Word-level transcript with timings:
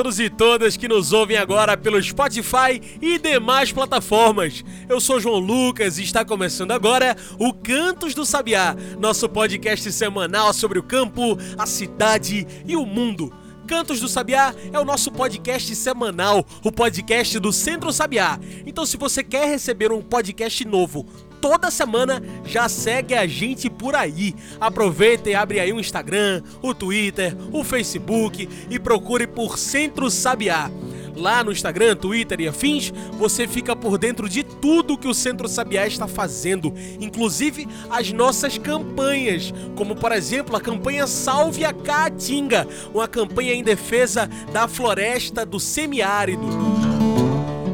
Todos 0.00 0.18
e 0.18 0.30
todas 0.30 0.78
que 0.78 0.88
nos 0.88 1.12
ouvem 1.12 1.36
agora 1.36 1.76
pelo 1.76 2.02
Spotify 2.02 2.80
e 3.02 3.18
demais 3.18 3.70
plataformas. 3.70 4.64
Eu 4.88 4.98
sou 4.98 5.20
João 5.20 5.38
Lucas 5.38 5.98
e 5.98 6.02
está 6.02 6.24
começando 6.24 6.70
agora 6.70 7.14
o 7.38 7.52
Cantos 7.52 8.14
do 8.14 8.24
Sabiá, 8.24 8.74
nosso 8.98 9.28
podcast 9.28 9.92
semanal 9.92 10.54
sobre 10.54 10.78
o 10.78 10.82
campo, 10.82 11.36
a 11.58 11.66
cidade 11.66 12.46
e 12.66 12.76
o 12.76 12.86
mundo. 12.86 13.30
Cantos 13.66 14.00
do 14.00 14.08
Sabiá 14.08 14.54
é 14.72 14.80
o 14.80 14.86
nosso 14.86 15.12
podcast 15.12 15.76
semanal, 15.76 16.46
o 16.64 16.72
podcast 16.72 17.38
do 17.38 17.52
Centro 17.52 17.92
Sabiá. 17.92 18.40
Então, 18.64 18.86
se 18.86 18.96
você 18.96 19.22
quer 19.22 19.48
receber 19.50 19.92
um 19.92 20.00
podcast 20.00 20.64
novo 20.64 21.06
toda 21.40 21.70
semana, 21.70 22.22
já 22.44 22.68
segue 22.68 23.14
a 23.14 23.26
gente 23.26 23.68
por 23.70 23.94
aí. 23.94 24.34
Aproveita 24.60 25.30
e 25.30 25.34
abre 25.34 25.60
aí 25.60 25.72
o 25.72 25.80
Instagram, 25.80 26.42
o 26.62 26.74
Twitter, 26.74 27.36
o 27.52 27.64
Facebook 27.64 28.48
e 28.68 28.78
procure 28.78 29.26
por 29.26 29.58
Centro 29.58 30.10
Sabiá. 30.10 30.70
Lá 31.16 31.44
no 31.44 31.52
Instagram, 31.52 31.96
Twitter 31.96 32.40
e 32.40 32.48
afins, 32.48 32.92
você 33.18 33.46
fica 33.46 33.76
por 33.76 33.98
dentro 33.98 34.28
de 34.28 34.42
tudo 34.42 34.96
que 34.96 35.08
o 35.08 35.14
Centro 35.14 35.48
Sabiá 35.48 35.86
está 35.86 36.06
fazendo, 36.06 36.72
inclusive 37.00 37.68
as 37.90 38.10
nossas 38.12 38.56
campanhas, 38.56 39.52
como 39.74 39.94
por 39.94 40.12
exemplo 40.12 40.56
a 40.56 40.60
campanha 40.60 41.06
Salve 41.06 41.64
a 41.64 41.72
Caatinga, 41.72 42.66
uma 42.94 43.08
campanha 43.08 43.52
em 43.52 43.62
defesa 43.62 44.30
da 44.52 44.66
floresta 44.66 45.44
do 45.44 45.60
semiárido. 45.60 46.79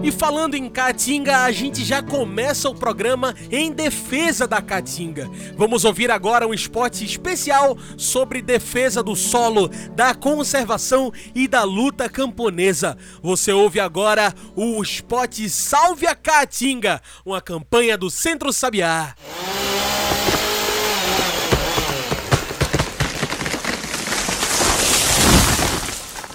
E 0.06 0.12
falando 0.12 0.54
em 0.54 0.70
Caatinga, 0.70 1.38
a 1.38 1.50
gente 1.50 1.84
já 1.84 2.00
começa 2.00 2.68
o 2.68 2.74
programa 2.76 3.34
em 3.50 3.72
defesa 3.72 4.46
da 4.46 4.62
Caatinga. 4.62 5.28
Vamos 5.56 5.84
ouvir 5.84 6.12
agora 6.12 6.46
um 6.46 6.54
esporte 6.54 7.04
especial 7.04 7.76
sobre 7.98 8.40
defesa 8.40 9.02
do 9.02 9.16
solo, 9.16 9.68
da 9.96 10.14
conservação 10.14 11.12
e 11.34 11.48
da 11.48 11.64
luta 11.64 12.08
camponesa. 12.08 12.96
Você 13.20 13.50
ouve 13.52 13.80
agora 13.80 14.32
o 14.54 14.80
spot 14.84 15.40
Salve 15.48 16.06
a 16.06 16.14
Caatinga, 16.14 17.02
uma 17.24 17.41
campanha 17.41 17.98
do 17.98 18.08
Centro 18.08 18.52
Sabiá. 18.52 19.12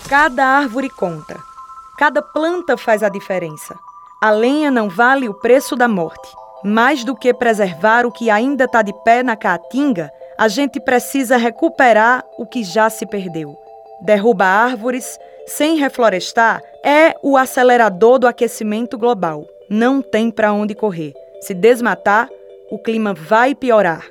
Cada 0.09 0.45
árvore 0.45 0.89
conta. 0.89 1.50
Cada 1.97 2.21
planta 2.21 2.77
faz 2.77 3.03
a 3.03 3.09
diferença. 3.09 3.77
A 4.21 4.31
lenha 4.31 4.69
não 4.69 4.89
vale 4.89 5.27
o 5.27 5.33
preço 5.33 5.75
da 5.75 5.87
morte. 5.87 6.27
Mais 6.63 7.03
do 7.03 7.15
que 7.15 7.33
preservar 7.33 8.05
o 8.05 8.11
que 8.11 8.29
ainda 8.29 8.65
está 8.65 8.81
de 8.81 8.93
pé 9.03 9.23
na 9.23 9.35
caatinga, 9.35 10.11
a 10.37 10.47
gente 10.47 10.79
precisa 10.79 11.37
recuperar 11.37 12.23
o 12.37 12.45
que 12.45 12.63
já 12.63 12.89
se 12.89 13.05
perdeu. 13.05 13.57
Derruba 14.01 14.45
árvores 14.45 15.19
sem 15.47 15.77
reflorestar 15.77 16.61
é 16.83 17.15
o 17.21 17.37
acelerador 17.37 18.19
do 18.19 18.27
aquecimento 18.27 18.97
global. 18.97 19.45
Não 19.69 20.01
tem 20.01 20.31
para 20.31 20.53
onde 20.53 20.75
correr. 20.75 21.13
Se 21.41 21.53
desmatar, 21.53 22.29
o 22.71 22.79
clima 22.79 23.13
vai 23.13 23.53
piorar. 23.53 24.05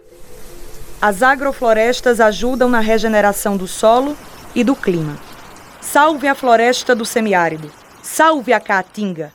As 1.01 1.23
agroflorestas 1.23 2.20
ajudam 2.20 2.69
na 2.69 2.81
regeneração 2.81 3.56
do 3.56 3.67
solo 3.67 4.17
e 4.55 4.62
do 4.62 4.77
clima. 4.77 5.30
Salve 5.81 6.28
a 6.28 6.34
floresta 6.34 6.95
do 6.95 7.05
semiárido. 7.05 7.70
Salve 8.02 8.52
a 8.52 8.61
Caatinga! 8.61 9.33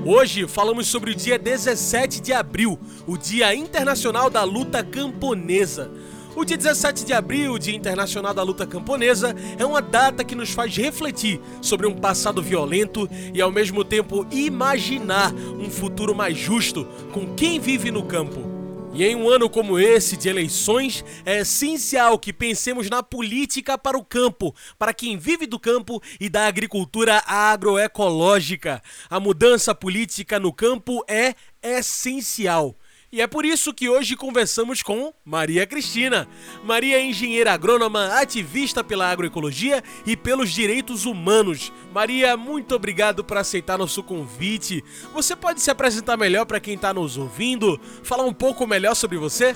Hoje 0.07 0.47
falamos 0.47 0.87
sobre 0.87 1.09
o 1.09 1.15
dia 1.15 1.35
17 1.39 2.21
de 2.21 2.31
abril, 2.31 2.79
o 3.07 3.17
Dia 3.17 3.55
Internacional 3.55 4.29
da 4.29 4.43
Luta 4.43 4.83
Camponesa. 4.83 5.89
O 6.35 6.45
dia 6.45 6.55
17 6.55 7.03
de 7.03 7.11
abril, 7.11 7.57
Dia 7.57 7.75
Internacional 7.75 8.31
da 8.31 8.43
Luta 8.43 8.67
Camponesa, 8.67 9.35
é 9.57 9.65
uma 9.65 9.81
data 9.81 10.23
que 10.23 10.35
nos 10.35 10.51
faz 10.51 10.77
refletir 10.77 11.41
sobre 11.59 11.87
um 11.87 11.95
passado 11.95 12.39
violento 12.39 13.09
e 13.33 13.41
ao 13.41 13.49
mesmo 13.49 13.83
tempo 13.83 14.27
imaginar 14.29 15.33
um 15.33 15.71
futuro 15.71 16.13
mais 16.13 16.37
justo 16.37 16.85
com 17.11 17.33
quem 17.33 17.59
vive 17.59 17.89
no 17.89 18.03
campo. 18.03 18.54
E 18.95 19.03
em 19.03 19.13
um 19.13 19.27
ano 19.27 19.49
como 19.49 19.77
esse 19.77 20.15
de 20.15 20.29
eleições, 20.29 21.03
é 21.25 21.39
essencial 21.39 22.17
que 22.17 22.31
pensemos 22.31 22.89
na 22.89 23.03
política 23.03 23.77
para 23.77 23.97
o 23.97 24.05
campo, 24.05 24.55
para 24.79 24.93
quem 24.93 25.17
vive 25.17 25.45
do 25.45 25.59
campo 25.59 26.01
e 26.17 26.29
da 26.29 26.47
agricultura 26.47 27.21
agroecológica. 27.27 28.81
A 29.09 29.19
mudança 29.19 29.75
política 29.75 30.39
no 30.39 30.53
campo 30.53 31.03
é 31.09 31.35
essencial. 31.61 32.73
E 33.15 33.21
é 33.21 33.27
por 33.27 33.45
isso 33.45 33.73
que 33.73 33.87
hoje 33.87 34.13
conversamos 34.17 34.83
com 34.83 35.13
Maria 35.23 35.65
Cristina. 35.65 36.27
Maria 36.65 36.97
é 36.97 37.05
engenheira 37.05 37.53
agrônoma, 37.53 38.07
ativista 38.19 38.83
pela 38.83 39.09
agroecologia 39.09 39.81
e 40.05 40.17
pelos 40.17 40.51
direitos 40.51 41.05
humanos. 41.05 41.71
Maria, 41.93 42.35
muito 42.35 42.75
obrigado 42.75 43.23
por 43.23 43.37
aceitar 43.37 43.77
nosso 43.77 44.03
convite. 44.03 44.83
Você 45.13 45.33
pode 45.33 45.61
se 45.61 45.71
apresentar 45.71 46.17
melhor 46.17 46.45
para 46.45 46.59
quem 46.59 46.75
está 46.75 46.93
nos 46.93 47.15
ouvindo? 47.15 47.79
Falar 48.03 48.25
um 48.25 48.33
pouco 48.33 48.67
melhor 48.67 48.93
sobre 48.95 49.17
você? 49.17 49.55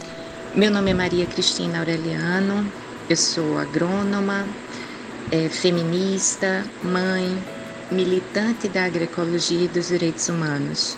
Meu 0.55 0.71
nome 0.71 0.91
é 0.91 0.93
Maria 0.93 1.25
Cristina 1.25 1.79
Aureliano, 1.79 2.65
eu 3.09 3.17
sou 3.17 3.57
agrônoma, 3.57 4.47
é, 5.33 5.49
feminista, 5.49 6.63
mãe, 6.81 7.37
militante 7.91 8.69
da 8.69 8.85
agroecologia 8.85 9.65
e 9.65 9.67
dos 9.67 9.89
direitos 9.89 10.29
humanos. 10.29 10.97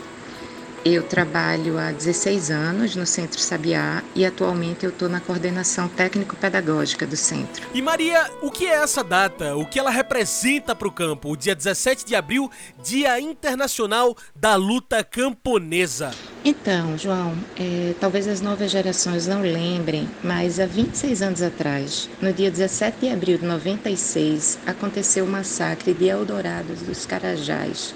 Eu 0.84 1.04
trabalho 1.04 1.78
há 1.78 1.92
16 1.92 2.50
anos 2.50 2.96
no 2.96 3.06
Centro 3.06 3.40
Sabiá 3.40 4.04
e 4.16 4.26
atualmente 4.26 4.84
eu 4.84 4.90
estou 4.90 5.08
na 5.08 5.20
coordenação 5.20 5.88
técnico-pedagógica 5.88 7.06
do 7.06 7.16
centro. 7.16 7.68
E 7.72 7.80
Maria, 7.84 8.28
o 8.42 8.50
que 8.50 8.66
é 8.66 8.82
essa 8.82 9.04
data? 9.04 9.56
O 9.56 9.64
que 9.64 9.78
ela 9.78 9.92
representa 9.92 10.74
para 10.74 10.88
o 10.88 10.92
campo? 10.92 11.30
O 11.30 11.38
dia 11.38 11.54
17 11.54 12.04
de 12.04 12.16
abril, 12.16 12.50
Dia 12.84 13.20
Internacional 13.20 14.18
da 14.36 14.56
Luta 14.56 15.04
Camponesa. 15.04 16.16
Então, 16.44 16.98
João, 16.98 17.36
é, 17.56 17.94
talvez 18.00 18.28
as 18.28 18.42
novas 18.42 18.72
gerações 18.72 19.28
não 19.28 19.42
lembrem, 19.42 20.10
mas 20.24 20.60
há 20.60 20.66
26 20.66 21.22
anos 21.22 21.44
atrás, 21.44 22.10
no 22.20 22.34
dia 22.34 22.50
17 22.50 23.02
de 23.02 23.10
abril 23.10 23.38
de 23.38 23.46
96, 23.46 24.58
aconteceu 24.66 25.26
o 25.26 25.28
massacre 25.28 25.94
de 25.94 26.08
Eldorados 26.08 26.82
dos 26.82 27.06
Carajás, 27.06 27.94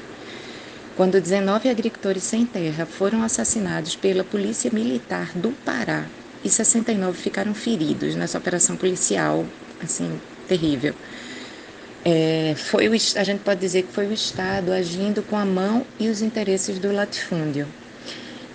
quando 0.95 1.19
19 1.19 1.69
agricultores 1.69 2.23
sem 2.23 2.45
terra 2.45 2.85
foram 2.85 3.21
assassinados 3.21 3.95
pela 3.95 4.23
Polícia 4.23 4.71
Militar 4.71 5.31
do 5.35 5.51
Pará 5.65 6.05
e 6.43 6.49
69 6.49 7.17
ficaram 7.17 7.53
feridos 7.53 8.15
nessa 8.15 8.37
operação 8.37 8.77
policial, 8.77 9.45
assim, 9.83 10.19
terrível. 10.47 10.93
É, 12.05 12.53
foi 12.55 12.87
o, 12.87 12.93
a 12.93 13.23
gente 13.23 13.39
pode 13.39 13.59
dizer 13.59 13.83
que 13.83 13.91
foi 13.91 14.07
o 14.07 14.13
Estado 14.13 14.71
agindo 14.71 15.21
com 15.23 15.35
a 15.35 15.45
mão 15.45 15.85
e 15.99 16.07
os 16.07 16.21
interesses 16.21 16.79
do 16.79 16.91
latifúndio. 16.91 17.67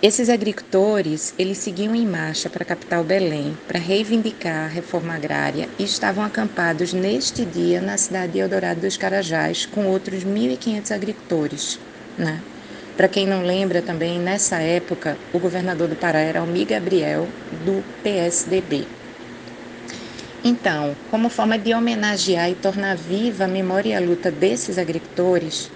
Esses 0.00 0.30
agricultores, 0.30 1.34
eles 1.38 1.58
seguiam 1.58 1.94
em 1.94 2.06
marcha 2.06 2.48
para 2.48 2.62
a 2.62 2.66
capital 2.66 3.04
Belém 3.04 3.58
para 3.66 3.78
reivindicar 3.78 4.64
a 4.64 4.68
reforma 4.68 5.14
agrária 5.14 5.68
e 5.78 5.84
estavam 5.84 6.24
acampados 6.24 6.94
neste 6.94 7.44
dia 7.44 7.82
na 7.82 7.98
cidade 7.98 8.32
de 8.32 8.38
Eldorado 8.38 8.80
dos 8.80 8.96
Carajás 8.96 9.66
com 9.66 9.86
outros 9.88 10.24
1.500 10.24 10.90
agricultores. 10.94 11.89
Né? 12.20 12.38
Para 12.98 13.08
quem 13.08 13.26
não 13.26 13.42
lembra 13.42 13.80
também, 13.80 14.18
nessa 14.18 14.58
época, 14.58 15.16
o 15.32 15.38
governador 15.38 15.88
do 15.88 15.96
Pará 15.96 16.18
era 16.18 16.40
Almir 16.40 16.66
Gabriel, 16.66 17.26
do 17.64 17.82
PSDB. 18.02 18.86
Então, 20.44 20.94
como 21.10 21.30
forma 21.30 21.58
de 21.58 21.72
homenagear 21.72 22.50
e 22.50 22.54
tornar 22.54 22.96
viva 22.96 23.44
a 23.44 23.48
memória 23.48 23.90
e 23.90 23.94
a 23.94 24.00
luta 24.00 24.30
desses 24.30 24.76
agricultores, 24.76 25.70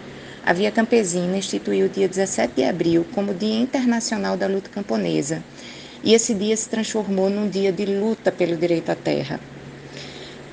a 0.44 0.52
Via 0.52 0.70
Campesina 0.70 1.38
instituiu 1.38 1.86
o 1.86 1.88
dia 1.88 2.06
17 2.06 2.56
de 2.56 2.64
abril 2.64 3.06
como 3.14 3.32
Dia 3.32 3.58
Internacional 3.58 4.36
da 4.36 4.46
Luta 4.46 4.68
Camponesa, 4.68 5.42
e 6.02 6.12
esse 6.12 6.34
dia 6.34 6.54
se 6.54 6.68
transformou 6.68 7.30
num 7.30 7.48
dia 7.48 7.72
de 7.72 7.86
luta 7.86 8.30
pelo 8.30 8.54
direito 8.54 8.90
à 8.90 8.94
terra. 8.94 9.40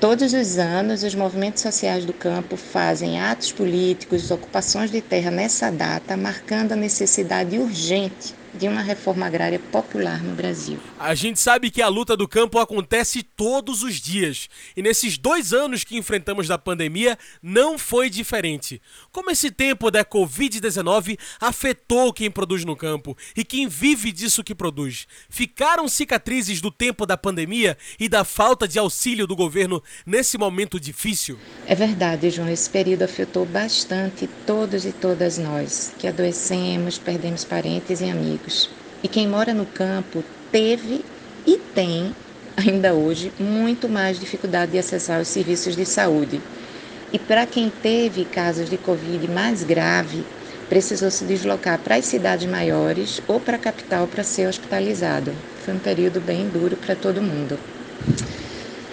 Todos 0.02 0.32
os 0.32 0.58
anos, 0.58 1.04
os 1.04 1.14
movimentos 1.14 1.62
sociais 1.62 2.04
do 2.04 2.12
campo 2.12 2.56
fazem 2.56 3.20
atos 3.20 3.52
políticos, 3.52 4.32
ocupações 4.32 4.90
de 4.90 5.00
terra 5.00 5.30
nessa 5.30 5.70
data, 5.70 6.16
marcando 6.16 6.72
a 6.72 6.76
necessidade 6.76 7.56
urgente 7.56 8.34
de 8.54 8.68
uma 8.68 8.82
reforma 8.82 9.26
agrária 9.26 9.58
popular 9.58 10.22
no 10.22 10.34
Brasil. 10.34 10.78
A 10.98 11.14
gente 11.14 11.40
sabe 11.40 11.70
que 11.70 11.80
a 11.80 11.88
luta 11.88 12.16
do 12.16 12.28
campo 12.28 12.58
acontece 12.58 13.22
todos 13.22 13.82
os 13.82 13.96
dias 13.96 14.48
e 14.76 14.82
nesses 14.82 15.16
dois 15.16 15.52
anos 15.52 15.84
que 15.84 15.96
enfrentamos 15.96 16.48
da 16.48 16.58
pandemia 16.58 17.18
não 17.42 17.78
foi 17.78 18.10
diferente. 18.10 18.80
Como 19.10 19.30
esse 19.30 19.50
tempo 19.50 19.90
da 19.90 20.04
Covid-19 20.04 21.18
afetou 21.40 22.12
quem 22.12 22.30
produz 22.30 22.64
no 22.64 22.76
campo 22.76 23.16
e 23.36 23.44
quem 23.44 23.68
vive 23.68 24.12
disso 24.12 24.44
que 24.44 24.54
produz? 24.54 25.06
Ficaram 25.28 25.88
cicatrizes 25.88 26.60
do 26.60 26.70
tempo 26.70 27.06
da 27.06 27.16
pandemia 27.16 27.76
e 27.98 28.08
da 28.08 28.24
falta 28.24 28.68
de 28.68 28.78
auxílio 28.78 29.26
do 29.26 29.36
governo 29.36 29.82
nesse 30.04 30.36
momento 30.36 30.78
difícil? 30.78 31.38
É 31.66 31.74
verdade, 31.74 32.30
João. 32.30 32.48
Esse 32.48 32.68
período 32.68 33.02
afetou 33.02 33.46
bastante 33.46 34.28
todos 34.46 34.84
e 34.84 34.92
todas 34.92 35.38
nós 35.38 35.92
que 35.98 36.06
adoecemos, 36.06 36.98
perdemos 36.98 37.44
parentes 37.44 38.00
e 38.00 38.04
amigos. 38.42 38.68
E 39.02 39.08
quem 39.08 39.28
mora 39.28 39.54
no 39.54 39.66
campo 39.66 40.22
teve 40.50 41.04
e 41.46 41.56
tem, 41.74 42.14
ainda 42.56 42.94
hoje, 42.94 43.32
muito 43.38 43.88
mais 43.88 44.18
dificuldade 44.18 44.72
de 44.72 44.78
acessar 44.78 45.20
os 45.20 45.28
serviços 45.28 45.76
de 45.76 45.86
saúde. 45.86 46.40
E 47.12 47.18
para 47.18 47.46
quem 47.46 47.70
teve 47.70 48.24
casos 48.24 48.68
de 48.68 48.76
Covid 48.76 49.28
mais 49.28 49.62
grave, 49.62 50.24
precisou 50.68 51.10
se 51.10 51.24
deslocar 51.24 51.78
para 51.78 51.96
as 51.96 52.06
cidades 52.06 52.48
maiores 52.48 53.20
ou 53.28 53.38
para 53.38 53.56
a 53.56 53.60
capital 53.60 54.06
para 54.06 54.24
ser 54.24 54.48
hospitalizado. 54.48 55.32
Foi 55.64 55.74
um 55.74 55.78
período 55.78 56.20
bem 56.20 56.48
duro 56.48 56.76
para 56.76 56.96
todo 56.96 57.20
mundo. 57.20 57.58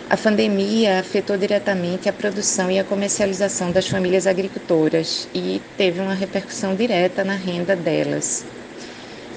A 0.10 0.18
pandemia 0.18 1.00
afetou 1.00 1.38
diretamente 1.38 2.10
a 2.10 2.14
produção 2.14 2.70
e 2.72 2.80
a 2.80 2.84
comercialização 2.84 3.72
das 3.72 3.88
famílias 3.88 4.26
agricultoras 4.26 5.30
e 5.36 5.62
teve 5.78 6.02
uma 6.02 6.16
repercussão 6.16 6.76
direta 6.76 7.24
na 7.24 7.36
renda 7.36 7.76
delas. 7.76 8.44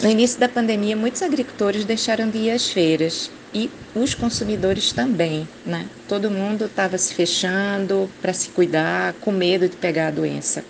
No 0.03 0.11
início 0.11 0.41
da 0.41 0.49
pandemia, 0.49 0.97
muitos 0.97 1.23
agricultores 1.23 1.85
deixaram 1.85 2.29
de 2.29 2.37
ir 2.37 2.51
às 2.51 2.69
feiras 2.69 3.31
e 3.55 3.71
os 3.95 4.15
consumidores 4.15 4.91
também, 4.91 5.47
né? 5.65 5.87
Todo 6.09 6.29
mundo 6.29 6.65
estava 6.65 6.99
se 6.99 7.15
fechando 7.15 8.11
para 8.21 8.33
se 8.33 8.49
cuidar, 8.49 9.13
com 9.21 9.31
medo 9.31 9.69
de 9.69 9.77
pegar 9.77 10.09
a 10.09 10.11
doença. 10.11 10.65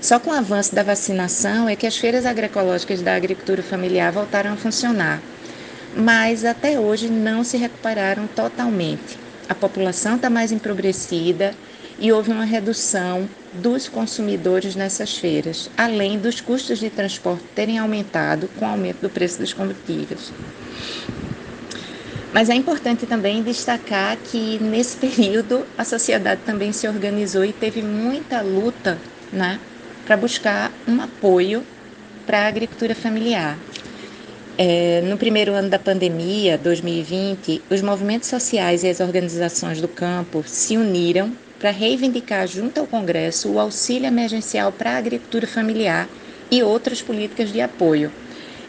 Só 0.00 0.18
com 0.18 0.30
o 0.30 0.34
avanço 0.34 0.74
da 0.74 0.82
vacinação 0.82 1.68
é 1.68 1.76
que 1.76 1.86
as 1.86 1.96
feiras 1.96 2.26
agroecológicas 2.26 3.00
da 3.02 3.14
agricultura 3.14 3.62
familiar 3.62 4.10
voltaram 4.10 4.54
a 4.54 4.56
funcionar, 4.56 5.22
mas 5.96 6.44
até 6.44 6.76
hoje 6.80 7.08
não 7.08 7.44
se 7.44 7.56
recuperaram 7.56 8.26
totalmente. 8.26 9.16
A 9.48 9.54
população 9.54 10.16
está 10.16 10.28
mais 10.28 10.50
empobrecida 10.50 11.54
e 11.98 12.12
houve 12.12 12.30
uma 12.30 12.44
redução 12.44 13.28
dos 13.54 13.88
consumidores 13.88 14.76
nessas 14.76 15.16
feiras, 15.16 15.70
além 15.76 16.18
dos 16.18 16.40
custos 16.40 16.78
de 16.78 16.90
transporte 16.90 17.44
terem 17.54 17.78
aumentado 17.78 18.48
com 18.58 18.64
o 18.64 18.68
aumento 18.68 19.00
do 19.00 19.08
preço 19.08 19.38
dos 19.38 19.52
combustíveis. 19.52 20.32
Mas 22.32 22.50
é 22.50 22.54
importante 22.54 23.06
também 23.06 23.42
destacar 23.42 24.16
que 24.18 24.58
nesse 24.58 24.96
período 25.08 25.64
a 25.78 25.84
sociedade 25.84 26.42
também 26.44 26.72
se 26.72 26.86
organizou 26.86 27.44
e 27.44 27.52
teve 27.52 27.80
muita 27.80 28.42
luta 28.42 28.98
né, 29.32 29.58
para 30.04 30.16
buscar 30.16 30.70
um 30.86 31.00
apoio 31.00 31.64
para 32.26 32.40
a 32.40 32.48
agricultura 32.48 32.94
familiar. 32.94 33.56
É, 34.58 35.02
no 35.02 35.16
primeiro 35.18 35.52
ano 35.52 35.68
da 35.68 35.78
pandemia, 35.78 36.56
2020, 36.58 37.62
os 37.70 37.82
movimentos 37.82 38.28
sociais 38.28 38.82
e 38.84 38.88
as 38.88 39.00
organizações 39.00 39.80
do 39.80 39.88
campo 39.88 40.42
se 40.46 40.76
uniram 40.76 41.32
para 41.58 41.70
reivindicar 41.70 42.46
junto 42.46 42.80
ao 42.80 42.86
Congresso 42.86 43.50
o 43.50 43.58
auxílio 43.58 44.06
emergencial 44.06 44.72
para 44.72 44.92
a 44.92 44.96
agricultura 44.98 45.46
familiar 45.46 46.08
e 46.50 46.62
outras 46.62 47.02
políticas 47.02 47.52
de 47.52 47.60
apoio. 47.60 48.12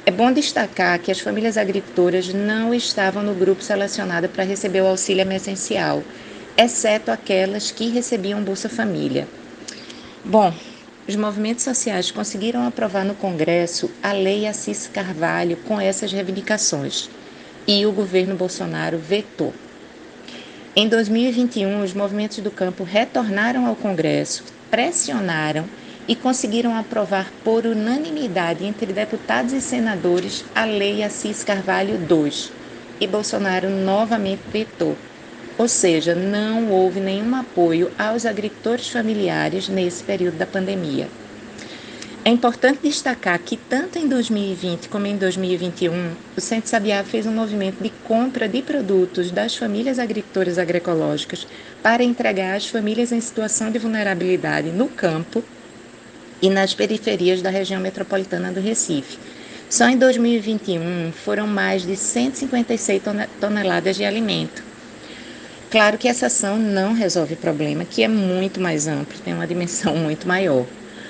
É 0.06 0.12
bom 0.12 0.32
destacar 0.32 1.00
que 1.00 1.12
as 1.12 1.20
famílias 1.20 1.58
agricultoras 1.58 2.34
não 2.34 2.74
estavam 2.74 3.22
no 3.22 3.34
grupo 3.34 3.62
selecionado 3.62 4.30
para 4.30 4.46
receber 4.46 4.82
o 4.82 4.88
auxílio 4.88 5.22
emergencial, 5.22 6.02
exceto 6.58 7.12
aquelas 7.12 7.72
que 7.72 7.90
recebiam 7.90 8.42
Bolsa 8.42 8.70
Família. 8.70 9.28
Bom, 10.24 10.54
os 11.08 11.16
movimentos 11.16 11.64
sociais 11.64 12.10
conseguiram 12.10 12.66
aprovar 12.66 13.06
no 13.06 13.16
Congresso 13.16 13.92
a 14.02 14.12
Lei 14.14 14.48
Assis 14.48 14.88
Carvalho 14.88 15.58
com 15.68 15.80
essas 15.80 16.12
reivindicações 16.12 17.10
e 17.68 17.86
o 17.86 17.92
governo 17.92 18.36
Bolsonaro 18.36 18.98
vetou. 18.98 19.54
Em 20.80 20.88
2021, 20.88 21.82
os 21.82 21.92
movimentos 21.92 22.38
do 22.38 22.52
campo 22.52 22.84
retornaram 22.84 23.66
ao 23.66 23.76
Congresso, 23.76 24.44
pressionaram 24.70 25.66
e 26.08 26.16
conseguiram 26.16 26.76
aprovar 26.76 27.34
por 27.44 27.66
unanimidade 27.66 28.64
entre 28.64 28.94
deputados 28.94 29.54
e 29.54 29.60
senadores 29.60 30.46
a 30.54 30.66
Lei 30.66 31.02
Assis 31.02 31.44
Carvalho 31.44 31.96
II. 31.96 32.52
E 33.02 33.08
Bolsonaro 33.08 33.72
novamente 33.72 34.44
vetou. 34.54 34.96
Ou 35.58 35.68
seja, 35.68 36.14
não 36.14 36.70
houve 36.70 37.00
nenhum 37.00 37.36
apoio 37.36 37.92
aos 37.98 38.24
agricultores 38.24 38.88
familiares 38.88 39.68
nesse 39.68 40.04
período 40.04 40.38
da 40.38 40.46
pandemia. 40.46 41.10
É 42.28 42.30
importante 42.30 42.80
destacar 42.84 43.40
que, 43.40 43.56
tanto 43.56 43.98
em 43.98 44.06
2020 44.06 44.90
como 44.90 45.08
em 45.08 45.16
2021, 45.16 46.12
o 46.36 46.42
Centro 46.42 46.70
Sabiá 46.70 47.02
fez 47.02 47.26
um 47.26 47.32
movimento 47.32 47.82
de 47.82 47.90
compra 48.04 48.50
de 48.50 48.62
produtos 48.62 49.32
das 49.32 49.56
famílias 49.56 49.98
agricultoras 49.98 50.58
agroecológicas 50.58 51.48
para 51.82 52.04
entregar 52.04 52.58
às 52.58 52.68
famílias 52.68 53.14
em 53.14 53.22
situação 53.22 53.72
de 53.72 53.80
vulnerabilidade 53.80 54.72
no 54.72 54.90
campo 54.90 55.42
e 56.42 56.50
nas 56.50 56.74
periferias 56.74 57.42
da 57.42 57.50
região 57.50 57.80
metropolitana 57.80 58.52
do 58.52 58.60
Recife. 58.60 59.18
Só 59.70 59.88
em 59.88 59.98
2021 59.98 61.14
foram 61.14 61.48
mais 61.48 61.84
de 61.84 61.96
156 61.96 63.04
toneladas 63.40 63.96
de 63.96 64.04
alimento. 64.04 64.62
Claro 65.72 65.98
que 65.98 66.10
essa 66.10 66.26
ação 66.26 66.58
não 66.58 66.92
resolve 66.92 67.36
o 67.36 67.38
problema, 67.38 67.86
que 67.86 68.04
é 68.04 68.08
muito 68.10 68.60
mais 68.60 68.86
amplo, 68.86 69.18
tem 69.24 69.34
uma 69.34 69.48
dimensão 69.48 69.96
muito 69.96 70.28
maior 70.28 70.66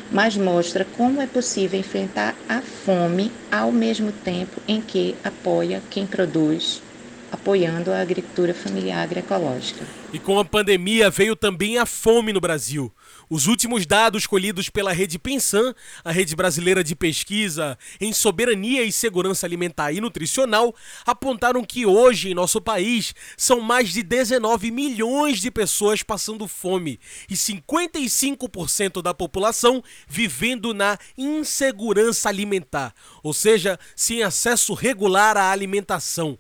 mas 0.10 0.38
mostra 0.38 0.86
como 0.86 1.22
é 1.22 1.28
possível 1.28 1.80
enfrentar 1.80 2.44
a 2.48 2.62
fome 2.62 3.44
ao 3.52 3.72
mesmo 3.72 4.12
tempo 4.12 4.62
em 4.68 4.82
que 4.82 5.20
apoia 5.24 5.86
quem 5.90 6.08
produz, 6.08 6.87
apoiando 7.32 7.92
a 7.92 8.00
agricultura 8.00 8.54
familiar 8.54 9.04
agroecológica. 9.04 9.86
E 10.14 10.20
com 10.20 10.40
a 10.40 10.46
pandemia 10.46 11.10
veio 11.10 11.36
também 11.36 11.78
a 11.78 11.86
fome 11.86 12.32
no 12.32 12.40
Brasil. 12.40 12.94
Os 13.30 13.46
últimos 13.46 13.86
dados 13.86 14.26
colhidos 14.26 14.70
pela 14.70 14.94
Rede 14.94 15.20
Pensan, 15.20 15.76
a 16.04 16.12
rede 16.12 16.34
brasileira 16.34 16.82
de 16.82 16.96
pesquisa 16.96 17.78
em 18.00 18.14
soberania 18.14 18.84
e 18.84 18.92
segurança 18.92 19.46
alimentar 19.46 19.92
e 19.92 20.00
nutricional, 20.00 20.74
apontaram 21.06 21.64
que 21.64 21.86
hoje 21.86 22.32
em 22.32 22.34
nosso 22.34 22.62
país 22.62 23.14
são 23.36 23.60
mais 23.60 23.92
de 23.92 24.02
19 24.02 24.72
milhões 24.72 25.42
de 25.42 25.52
pessoas 25.52 26.02
passando 26.02 26.48
fome 26.48 27.00
e 27.30 27.34
55% 27.34 29.02
da 29.02 29.14
população 29.14 29.84
vivendo 30.08 30.74
na 30.74 30.98
insegurança 31.18 32.30
alimentar, 32.30 32.94
ou 33.22 33.34
seja, 33.34 33.78
sem 33.94 34.24
acesso 34.24 34.74
regular 34.74 35.36
à 35.36 35.52
alimentação. 35.52 36.40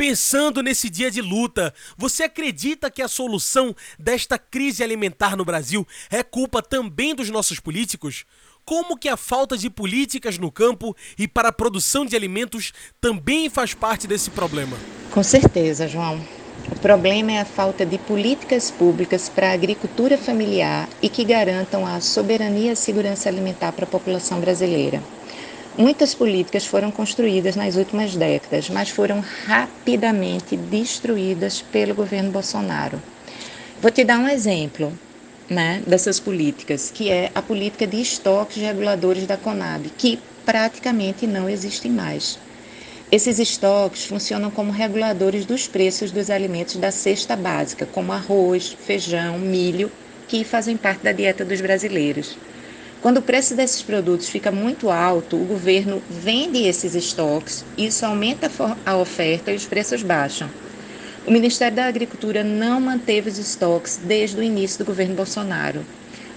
Pensando 0.00 0.62
nesse 0.62 0.88
dia 0.88 1.10
de 1.10 1.20
luta, 1.20 1.74
você 1.94 2.22
acredita 2.22 2.90
que 2.90 3.02
a 3.02 3.06
solução 3.06 3.76
desta 3.98 4.38
crise 4.38 4.82
alimentar 4.82 5.36
no 5.36 5.44
Brasil 5.44 5.86
é 6.10 6.22
culpa 6.22 6.62
também 6.62 7.14
dos 7.14 7.28
nossos 7.28 7.60
políticos? 7.60 8.24
Como 8.64 8.96
que 8.96 9.10
a 9.10 9.16
falta 9.18 9.58
de 9.58 9.68
políticas 9.68 10.38
no 10.38 10.50
campo 10.50 10.96
e 11.18 11.28
para 11.28 11.50
a 11.50 11.52
produção 11.52 12.06
de 12.06 12.16
alimentos 12.16 12.72
também 12.98 13.50
faz 13.50 13.74
parte 13.74 14.06
desse 14.06 14.30
problema? 14.30 14.74
Com 15.10 15.22
certeza, 15.22 15.86
João. 15.86 16.18
O 16.72 16.78
problema 16.78 17.32
é 17.32 17.40
a 17.40 17.44
falta 17.44 17.84
de 17.84 17.98
políticas 17.98 18.70
públicas 18.70 19.28
para 19.28 19.50
a 19.50 19.52
agricultura 19.52 20.16
familiar 20.16 20.88
e 21.02 21.10
que 21.10 21.24
garantam 21.24 21.86
a 21.86 22.00
soberania 22.00 22.72
e 22.72 22.76
segurança 22.76 23.28
alimentar 23.28 23.72
para 23.72 23.84
a 23.84 23.88
população 23.88 24.40
brasileira. 24.40 25.02
Muitas 25.78 26.14
políticas 26.14 26.66
foram 26.66 26.90
construídas 26.90 27.54
nas 27.54 27.76
últimas 27.76 28.16
décadas, 28.16 28.68
mas 28.68 28.90
foram 28.90 29.22
rapidamente 29.46 30.56
destruídas 30.56 31.62
pelo 31.62 31.94
governo 31.94 32.30
Bolsonaro. 32.30 33.00
Vou 33.80 33.90
te 33.90 34.04
dar 34.04 34.18
um 34.18 34.28
exemplo 34.28 34.92
né, 35.48 35.82
dessas 35.86 36.18
políticas, 36.18 36.90
que 36.90 37.08
é 37.08 37.30
a 37.34 37.40
política 37.40 37.86
de 37.86 38.00
estoques 38.00 38.60
reguladores 38.60 39.26
da 39.26 39.36
Conab, 39.36 39.88
que 39.96 40.18
praticamente 40.44 41.26
não 41.26 41.48
existe 41.48 41.88
mais. 41.88 42.38
Esses 43.10 43.38
estoques 43.38 44.04
funcionam 44.04 44.50
como 44.50 44.70
reguladores 44.72 45.44
dos 45.46 45.66
preços 45.66 46.10
dos 46.10 46.30
alimentos 46.30 46.76
da 46.76 46.90
cesta 46.90 47.36
básica, 47.36 47.86
como 47.86 48.12
arroz, 48.12 48.76
feijão, 48.84 49.38
milho, 49.38 49.90
que 50.28 50.44
fazem 50.44 50.76
parte 50.76 51.02
da 51.02 51.12
dieta 51.12 51.44
dos 51.44 51.60
brasileiros. 51.60 52.36
Quando 53.00 53.16
o 53.16 53.22
preço 53.22 53.54
desses 53.54 53.80
produtos 53.80 54.28
fica 54.28 54.52
muito 54.52 54.90
alto, 54.90 55.34
o 55.36 55.46
governo 55.46 56.02
vende 56.10 56.64
esses 56.64 56.94
estoques, 56.94 57.64
isso 57.78 58.04
aumenta 58.04 58.50
a 58.84 58.96
oferta 58.98 59.50
e 59.50 59.56
os 59.56 59.64
preços 59.64 60.02
baixam. 60.02 60.50
O 61.26 61.30
Ministério 61.30 61.76
da 61.76 61.86
Agricultura 61.86 62.44
não 62.44 62.78
manteve 62.78 63.30
os 63.30 63.38
estoques 63.38 63.98
desde 64.04 64.36
o 64.36 64.42
início 64.42 64.78
do 64.78 64.84
governo 64.84 65.14
Bolsonaro. 65.14 65.80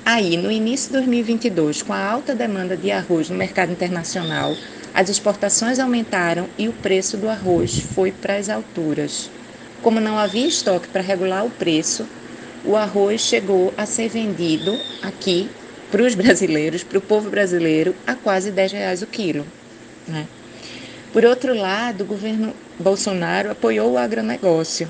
Aí, 0.05 0.38
no 0.38 0.50
início 0.50 0.88
de 0.88 0.93
2022, 0.93 1.82
com 1.82 1.91
a 1.91 2.01
alta 2.01 2.34
demanda 2.34 2.77
de 2.77 2.91
arroz 2.91 3.29
no 3.29 3.36
mercado 3.36 3.74
internacional, 3.74 4.55
as 4.93 5.10
exportações 5.10 5.79
aumentaram 5.79 6.48
e 6.58 6.70
o 6.70 6.74
preço 6.74 7.17
do 7.17 7.27
arroz 7.27 7.79
foi 7.93 8.13
para 8.13 8.38
as 8.38 8.48
alturas. 8.48 9.29
Como 9.82 10.00
não 10.00 10.17
havia 10.17 10.48
estoque 10.48 10.88
para 10.88 11.01
regular 11.01 11.46
o 11.46 11.50
preço, 11.50 12.08
o 12.63 12.77
arroz 12.77 13.20
chegou 13.20 13.74
a 13.77 13.86
ser 13.86 14.08
vendido 14.08 14.79
aqui 15.01 15.50
para 15.93 16.01
os 16.01 16.15
brasileiros, 16.15 16.83
para 16.83 16.97
o 16.97 17.01
povo 17.01 17.29
brasileiro, 17.29 17.95
a 18.07 18.15
quase 18.15 18.50
10 18.50 18.71
reais 18.71 19.03
o 19.03 19.05
quilo. 19.05 19.45
Né? 20.07 20.25
Por 21.13 21.23
outro 21.23 21.53
lado, 21.53 22.01
o 22.03 22.07
governo 22.07 22.51
Bolsonaro 22.79 23.51
apoiou 23.51 23.91
o 23.91 23.97
agronegócio, 24.00 24.89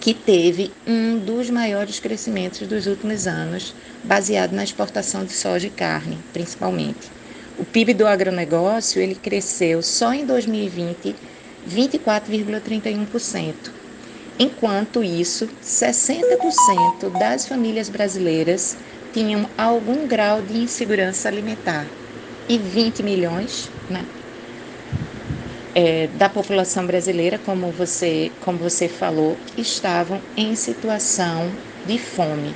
que 0.00 0.12
teve 0.12 0.72
um 0.84 1.16
dos 1.16 1.48
maiores 1.48 2.00
crescimentos 2.00 2.66
dos 2.66 2.88
últimos 2.88 3.28
anos, 3.28 3.72
baseado 4.02 4.50
na 4.50 4.64
exportação 4.64 5.24
de 5.24 5.32
soja 5.32 5.68
e 5.68 5.70
carne, 5.70 6.18
principalmente. 6.32 7.08
O 7.56 7.64
PIB 7.64 7.94
do 7.94 8.04
agronegócio 8.04 9.00
ele 9.00 9.14
cresceu 9.14 9.80
só 9.80 10.12
em 10.12 10.26
2020 10.26 11.14
24,31%. 11.68 13.54
Enquanto 14.40 15.04
isso, 15.04 15.48
60% 15.62 17.16
das 17.16 17.46
famílias 17.46 17.88
brasileiras 17.88 18.76
tinham 19.12 19.48
algum 19.56 20.06
grau 20.06 20.40
de 20.42 20.58
insegurança 20.58 21.28
alimentar 21.28 21.86
e 22.48 22.58
20 22.58 23.02
milhões 23.02 23.70
né, 23.88 24.04
é, 25.74 26.06
da 26.08 26.28
população 26.28 26.86
brasileira, 26.86 27.38
como 27.38 27.70
você, 27.70 28.30
como 28.40 28.58
você 28.58 28.88
falou, 28.88 29.36
estavam 29.56 30.20
em 30.36 30.54
situação 30.54 31.50
de 31.86 31.98
fome. 31.98 32.54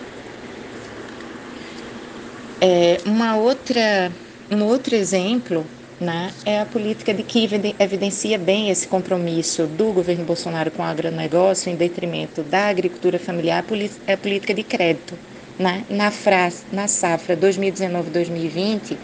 É, 2.61 2.99
uma 3.05 3.37
outra, 3.37 4.11
um 4.51 4.65
outro 4.65 4.95
exemplo 4.95 5.65
né, 6.01 6.33
é 6.45 6.61
a 6.61 6.67
política 6.67 7.15
de 7.15 7.23
que 7.23 7.49
evidencia 7.79 8.39
bem 8.39 8.71
esse 8.71 8.89
compromisso 8.89 9.67
do 9.67 9.93
governo 9.93 10.25
Bolsonaro 10.25 10.71
com 10.71 10.83
o 10.83 10.87
agronegócio 10.87 11.71
em 11.71 11.77
detrimento 11.77 12.43
da 12.43 12.67
agricultura 12.67 13.19
familiar, 13.19 13.65
é 14.07 14.13
a 14.13 14.17
política 14.17 14.55
de 14.55 14.63
crédito 14.65 15.19
né? 15.59 15.85
Na, 15.89 16.11
frase, 16.11 16.65
na 16.73 16.89
safra 16.89 17.37
2019-2020, 17.37 18.97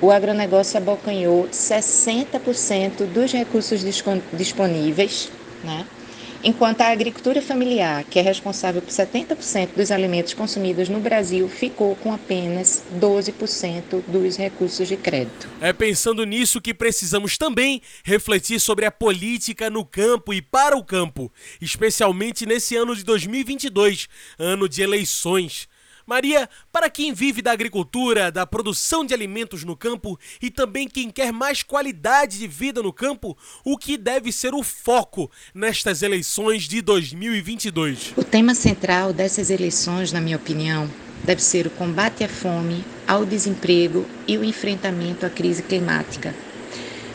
o 0.00 0.10
agronegócio 0.10 0.78
abocanhou 0.78 1.48
60% 1.48 3.06
dos 3.06 3.32
recursos 3.32 3.80
disponíveis, 4.32 5.30
né? 5.64 5.84
enquanto 6.42 6.82
a 6.82 6.88
agricultura 6.88 7.42
familiar, 7.42 8.04
que 8.04 8.18
é 8.18 8.22
responsável 8.22 8.80
por 8.80 8.90
70% 8.90 9.70
dos 9.76 9.90
alimentos 9.90 10.34
consumidos 10.34 10.88
no 10.88 11.00
Brasil, 11.00 11.48
ficou 11.48 11.96
com 11.96 12.12
apenas 12.12 12.82
12% 12.98 14.02
dos 14.06 14.36
recursos 14.36 14.86
de 14.86 14.96
crédito. 14.96 15.48
É 15.60 15.72
pensando 15.72 16.24
nisso 16.24 16.60
que 16.60 16.72
precisamos 16.72 17.36
também 17.36 17.82
refletir 18.04 18.60
sobre 18.60 18.86
a 18.86 18.90
política 18.90 19.68
no 19.68 19.84
campo 19.84 20.32
e 20.32 20.40
para 20.40 20.76
o 20.76 20.84
campo, 20.84 21.32
especialmente 21.60 22.46
nesse 22.46 22.76
ano 22.76 22.94
de 22.94 23.04
2022, 23.04 24.08
ano 24.38 24.68
de 24.68 24.82
eleições. 24.82 25.67
Maria, 26.08 26.48
para 26.72 26.88
quem 26.88 27.12
vive 27.12 27.42
da 27.42 27.52
agricultura, 27.52 28.32
da 28.32 28.46
produção 28.46 29.04
de 29.04 29.12
alimentos 29.12 29.62
no 29.62 29.76
campo 29.76 30.18
e 30.40 30.50
também 30.50 30.88
quem 30.88 31.10
quer 31.10 31.34
mais 31.34 31.62
qualidade 31.62 32.38
de 32.38 32.48
vida 32.48 32.82
no 32.82 32.94
campo, 32.94 33.36
o 33.62 33.76
que 33.76 33.98
deve 33.98 34.32
ser 34.32 34.54
o 34.54 34.62
foco 34.62 35.30
nestas 35.54 36.00
eleições 36.00 36.62
de 36.62 36.80
2022? 36.80 38.14
O 38.16 38.24
tema 38.24 38.54
central 38.54 39.12
dessas 39.12 39.50
eleições, 39.50 40.10
na 40.10 40.18
minha 40.18 40.38
opinião, 40.38 40.88
deve 41.24 41.42
ser 41.42 41.66
o 41.66 41.70
combate 41.70 42.24
à 42.24 42.28
fome, 42.28 42.82
ao 43.06 43.26
desemprego 43.26 44.06
e 44.26 44.38
o 44.38 44.44
enfrentamento 44.44 45.26
à 45.26 45.28
crise 45.28 45.62
climática. 45.62 46.34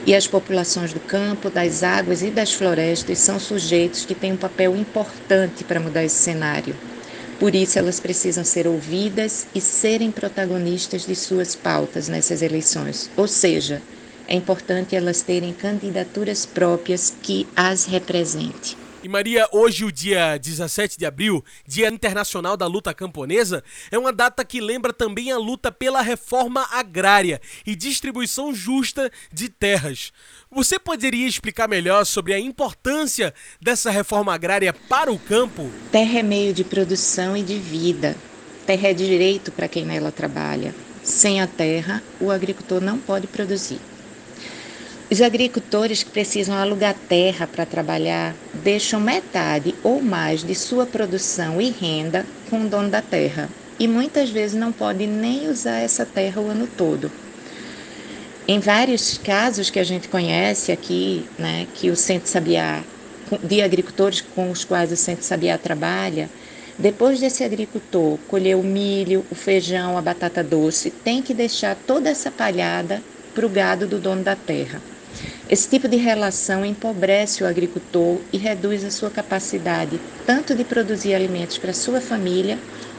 E 0.06 0.14
as 0.14 0.28
populações 0.28 0.94
do 0.94 1.00
campo, 1.00 1.50
das 1.50 1.82
águas 1.82 2.22
e 2.22 2.30
das 2.30 2.54
florestas 2.54 3.18
são 3.18 3.40
sujeitos 3.40 4.06
que 4.06 4.14
têm 4.14 4.34
um 4.34 4.38
papel 4.38 4.78
importante 4.78 5.64
para 5.64 5.80
mudar 5.80 6.04
esse 6.04 6.22
cenário. 6.22 6.76
Por 7.40 7.56
isso, 7.56 7.78
elas 7.78 8.00
precisam 8.00 8.44
ser 8.44 8.68
ouvidas 8.68 9.48
e 9.54 9.62
serem 9.62 10.12
protagonistas 10.12 11.06
de 11.06 11.16
suas 11.16 11.56
pautas 11.56 12.08
nessas 12.08 12.42
eleições. 12.42 13.12
Ou 13.16 13.28
seja, 13.28 13.86
é 14.28 14.36
importante 14.36 14.96
elas 14.96 15.22
terem 15.24 15.54
candidaturas 15.54 16.46
próprias 16.46 17.10
que 17.10 17.52
as 17.56 17.86
representem. 17.86 18.83
E 19.03 19.10
Maria, 19.10 19.50
hoje, 19.51 19.83
o 19.83 19.91
dia 19.91 20.38
17 20.38 20.98
de 20.98 21.05
abril, 21.05 21.43
Dia 21.67 21.89
Internacional 21.89 22.55
da 22.55 22.65
Luta 22.67 22.93
Camponesa, 22.93 23.62
é 23.91 24.00
uma 24.00 24.13
data 24.13 24.45
que 24.45 24.62
lembra 24.62 24.93
também 24.93 25.29
a 25.29 25.38
luta 25.38 25.69
pela 25.69 26.01
reforma 26.01 26.65
agrária 26.72 27.41
e 27.67 27.75
distribuição 27.75 28.55
justa 28.55 29.12
de 29.29 29.50
terras. 29.50 30.13
Você 30.50 30.79
poderia 30.79 31.27
explicar 31.27 31.67
melhor 31.67 32.05
sobre 32.05 32.33
a 32.33 32.39
importância 32.39 33.33
dessa 33.62 33.91
reforma 33.91 34.33
agrária 34.33 34.72
para 34.72 35.12
o 35.12 35.19
campo? 35.19 35.69
Terra 35.91 36.19
é 36.19 36.24
meio 36.24 36.53
de 36.53 36.63
produção 36.63 37.36
e 37.36 37.43
de 37.43 37.60
vida. 37.60 38.15
Terra 38.65 38.88
é 38.88 38.93
direito 38.93 39.51
para 39.51 39.67
quem 39.67 39.83
nela 39.83 40.13
trabalha. 40.13 40.74
Sem 41.03 41.41
a 41.41 41.48
terra, 41.48 42.01
o 42.22 42.31
agricultor 42.31 42.79
não 42.79 42.98
pode 42.98 43.27
produzir. 43.27 43.81
Os 45.12 45.22
agricultores 45.22 46.03
que 46.03 46.10
precisam 46.10 46.55
alugar 46.55 46.95
terra 47.10 47.45
para 47.45 47.65
trabalhar 47.65 48.33
deixam 48.63 49.00
metade 49.00 49.75
ou 49.84 50.01
mais 50.01 50.43
de 50.43 50.55
sua 50.55 50.86
produção 50.86 51.60
e 51.60 51.70
renda 51.70 52.25
com 52.50 52.62
o 52.62 52.70
dono 52.70 52.89
da 52.89 53.01
terra 53.01 53.50
e 53.79 53.88
muitas 53.88 54.29
vezes 54.29 54.55
não 54.55 54.72
podem 54.72 55.08
nem 55.08 55.50
usar 55.50 55.79
essa 55.79 56.05
terra 56.05 56.41
o 56.41 56.48
ano 56.48 56.67
todo. 56.77 57.12
Em 58.48 58.60
vários 58.60 59.17
casos 59.17 59.70
que 59.70 59.79
a 59.79 59.84
gente 59.84 60.08
conhece 60.08 60.72
aqui, 60.72 61.25
né, 61.38 61.67
que 61.74 61.89
o 61.89 61.96
Centro 61.96 62.29
Sabiá, 62.29 62.84
de 63.41 63.62
agricultores 63.62 64.22
com 64.22 64.51
os 64.51 64.63
quais 64.63 64.91
o 64.91 64.98
Centro 64.98 65.25
Sabiá 65.25 65.58
trabalha, 65.58 66.29
depois 66.77 67.20
desse 67.20 67.43
agricultor 67.43 68.17
colher 68.27 68.55
o 68.55 68.63
milho, 68.63 69.25
o 69.29 69.36
feijão, 69.36 69.98
a 69.98 70.01
batata 70.01 70.43
doce, 70.43 70.89
tem 70.89 71.22
que 71.22 71.34
deixar 71.34 71.75
toda 71.75 72.10
essa 72.10 72.32
palhada 72.32 73.01
para 73.34 73.46
o 73.46 73.50
gado 73.50 73.88
do 73.88 74.00
dono 74.00 74.24
da 74.24 74.36
terra. 74.36 74.82
Esse 75.50 75.70
tipo 75.70 75.88
de 75.88 75.98
relação 75.98 76.65
empobrece 76.65 77.43
o 77.43 77.48
agricultor 77.48 78.20
e 78.32 78.38
reduz 78.38 78.84
a 78.84 78.91
sua 78.91 79.10
capacidade 79.10 80.00
tanto 80.25 80.55
de 80.55 80.63
produzir 80.63 81.13
alimentos 81.13 81.58
para 81.58 81.74
sua 81.74 82.01
família 82.01 82.58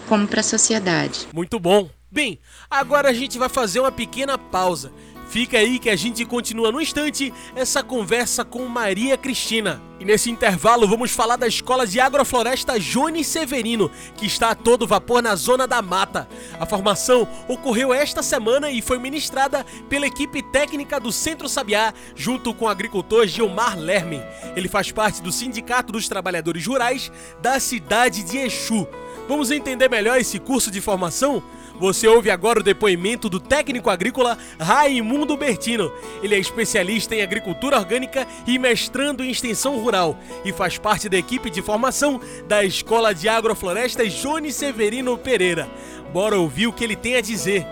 como 0.09 0.27
para 0.27 0.41
a 0.41 0.45
sociedade. 0.45 1.27
Muito 1.33 1.59
bom. 1.59 1.89
Bem, 2.11 2.39
agora 2.71 3.09
a 3.09 3.13
gente 3.13 3.39
vai 3.39 3.49
fazer 3.49 3.81
uma 3.81 3.91
pequena 3.91 4.39
pausa. 4.39 4.93
Fica 5.29 5.59
aí 5.59 5.79
que 5.79 5.91
a 5.91 5.97
gente 5.97 6.25
continua 6.25 6.71
no 6.71 6.81
instante 6.81 7.33
essa 7.57 7.83
conversa 7.83 8.45
com 8.45 8.67
Maria 8.67 9.17
Cristina. 9.17 9.83
E 9.99 10.05
nesse 10.05 10.31
intervalo 10.31 10.87
vamos 10.87 11.13
falar 11.13 11.37
da 11.37 11.47
Escola 11.47 11.87
de 11.87 11.99
Agrofloresta 12.01 12.79
Jone 12.79 13.25
Severino, 13.25 13.91
que 14.17 14.27
está 14.27 14.51
a 14.51 14.55
todo 14.55 14.87
vapor 14.87 15.23
na 15.23 15.35
Zona 15.35 15.67
da 15.67 15.81
Mata. 15.81 16.29
A 16.59 16.67
formação 16.67 17.27
ocorreu 17.49 17.93
esta 17.93 18.23
semana 18.23 18.71
e 18.71 18.83
foi 18.83 18.99
ministrada 18.99 19.65
pela 19.89 20.07
equipe 20.07 20.43
técnica 20.43 21.01
do 21.01 21.11
Centro 21.11 21.49
Sabiá, 21.49 21.95
junto 22.15 22.53
com 22.53 22.67
o 22.67 22.69
agricultor 22.69 23.27
Gilmar 23.27 23.79
Lerme. 23.79 24.21
Ele 24.55 24.69
faz 24.69 24.93
parte 24.93 25.23
do 25.23 25.33
Sindicato 25.33 25.93
dos 25.93 26.09
Trabalhadores 26.09 26.67
Rurais 26.67 27.11
da 27.41 27.59
cidade 27.59 28.23
de 28.23 28.39
Exu. 28.39 28.87
Vamos 29.29 29.51
entender 29.51 29.89
melhor 29.89 30.21
esse 30.21 30.39
curso 30.39 30.71
de 30.71 30.81
formação? 30.81 31.43
Você 31.79 32.07
ouve 32.07 32.31
agora 32.31 32.61
o 32.61 32.63
depoimento 32.63 33.29
do 33.29 33.41
técnico 33.41 33.91
agrícola 33.91 34.39
Raimundo 34.59 35.37
Bertino. 35.37 35.93
Ele 36.23 36.35
é 36.35 36.39
especialista 36.39 37.15
em 37.15 37.23
agricultura 37.23 37.77
orgânica 37.77 38.27
e 38.47 38.59
mestrando 38.59 39.25
em 39.25 39.31
extensão 39.31 39.79
rural 39.79 40.17
e 40.45 40.53
faz 40.53 40.79
parte 40.79 41.09
da 41.09 41.17
equipe 41.17 41.51
de 41.51 41.61
formação 41.61 42.21
da 42.47 42.65
Escola 42.65 43.15
de 43.15 43.29
Agroflorestas 43.29 44.13
Jone 44.13 44.53
Severino 44.53 45.19
Pereira. 45.19 45.69
Bora 46.13 46.39
ouvir 46.39 46.69
o 46.69 46.73
que 46.73 46.85
ele 46.85 46.97
tem 46.97 47.17
a 47.17 47.21
dizer. 47.21 47.67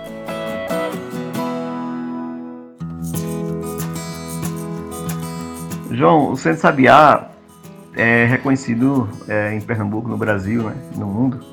João, 5.93 6.33
o 6.33 6.37
Centro 6.37 6.61
Sabiá 6.61 7.29
é 7.95 8.25
reconhecido 8.25 9.09
é, 9.29 9.55
em 9.55 9.61
Pernambuco, 9.61 10.09
no 10.09 10.17
Brasil, 10.17 10.63
né, 10.63 10.75
no 10.97 11.07
mundo, 11.07 11.45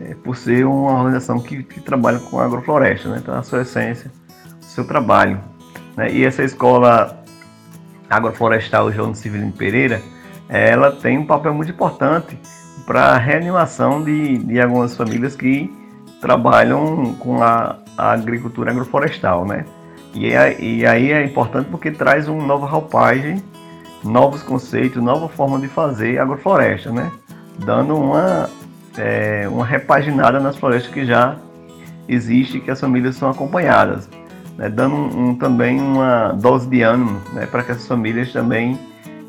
é, 0.00 0.14
por 0.14 0.36
ser 0.36 0.64
uma 0.66 0.92
organização 0.92 1.40
que, 1.40 1.62
que 1.62 1.80
trabalha 1.80 2.18
com 2.18 2.38
agrofloresta, 2.38 3.08
né? 3.08 3.18
então 3.22 3.34
a 3.34 3.42
sua 3.42 3.62
essência, 3.62 4.10
seu 4.60 4.86
trabalho. 4.86 5.40
Né? 5.96 6.12
E 6.12 6.24
essa 6.24 6.42
escola 6.42 7.22
agroforestal 8.08 8.92
João 8.92 9.14
Civilino 9.14 9.52
Pereira, 9.52 10.00
ela 10.48 10.92
tem 10.92 11.18
um 11.18 11.26
papel 11.26 11.52
muito 11.52 11.70
importante 11.70 12.38
para 12.86 13.08
a 13.08 13.18
reanimação 13.18 14.02
de, 14.02 14.38
de 14.38 14.60
algumas 14.60 14.96
famílias 14.96 15.36
que 15.36 15.70
trabalham 16.20 17.14
com 17.18 17.42
a, 17.42 17.76
a 17.96 18.12
agricultura 18.12 18.70
agroflorestal, 18.70 19.44
né? 19.44 19.64
E, 20.14 20.32
é, 20.32 20.58
e 20.58 20.86
aí 20.86 21.12
é 21.12 21.22
importante 21.22 21.68
porque 21.70 21.90
traz 21.90 22.28
uma 22.28 22.44
nova 22.44 22.66
roupagem, 22.66 23.42
novos 24.02 24.42
conceitos, 24.42 25.02
nova 25.02 25.28
forma 25.28 25.58
de 25.58 25.68
fazer 25.68 26.18
agrofloresta, 26.18 26.90
né? 26.90 27.12
Dando 27.58 27.94
uma, 27.94 28.48
é, 28.98 29.48
uma 29.48 29.64
repaginada 29.64 30.40
nas 30.40 30.56
florestas 30.56 30.92
que 30.92 31.04
já 31.04 31.36
existe 32.08 32.60
que 32.60 32.70
as 32.70 32.80
famílias 32.80 33.16
são 33.16 33.30
acompanhadas, 33.30 34.08
né? 34.56 34.68
dando 34.68 34.94
um, 34.94 35.28
um, 35.28 35.34
também 35.34 35.80
uma 35.80 36.32
dose 36.32 36.68
de 36.68 36.82
ânimo 36.82 37.20
né? 37.32 37.46
para 37.46 37.62
que 37.62 37.72
as 37.72 37.86
famílias 37.86 38.32
também 38.32 38.78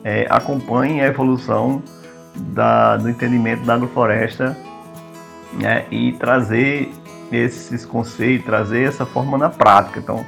é, 0.03 0.25
acompanhem 0.29 1.01
a 1.01 1.07
evolução 1.07 1.83
da, 2.35 2.97
do 2.97 3.09
entendimento 3.09 3.63
da 3.65 3.75
agrofloresta 3.75 4.57
né? 5.53 5.85
e 5.91 6.13
trazer 6.13 6.91
esses 7.31 7.85
conceitos, 7.85 8.45
trazer 8.45 8.87
essa 8.87 9.05
forma 9.05 9.37
na 9.37 9.49
prática. 9.49 9.99
Então, 9.99 10.25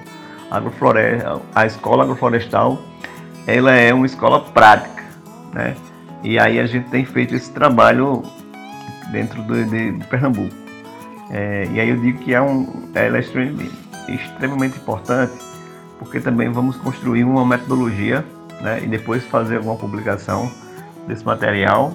a, 0.50 0.58
agrofloresta, 0.58 1.42
a 1.56 1.66
escola 1.66 2.04
agroflorestal 2.04 2.80
ela 3.48 3.72
é 3.72 3.94
uma 3.94 4.06
escola 4.06 4.42
prática, 4.42 5.04
né? 5.54 5.76
E 6.24 6.38
aí 6.38 6.60
a 6.60 6.66
gente 6.68 6.90
tem 6.90 7.04
feito 7.04 7.34
esse 7.34 7.52
trabalho 7.52 8.22
dentro 9.12 9.42
de, 9.44 9.66
de, 9.66 9.92
de 9.94 10.08
Pernambuco. 10.08 10.56
É, 11.30 11.68
e 11.72 11.80
aí 11.80 11.90
eu 11.90 11.98
digo 11.98 12.20
que 12.20 12.34
é 12.34 12.42
um, 12.42 12.90
ela 12.94 13.18
é 13.18 13.20
extremamente, 13.20 13.72
extremamente 14.10 14.78
importante, 14.78 15.34
porque 15.98 16.20
também 16.20 16.50
vamos 16.50 16.76
construir 16.78 17.24
uma 17.24 17.46
metodologia 17.46 18.26
né, 18.62 18.82
e 18.84 18.88
depois 18.88 19.24
fazer 19.26 19.58
alguma 19.58 19.76
publicação 19.76 20.52
desse 21.08 21.26
material 21.26 21.94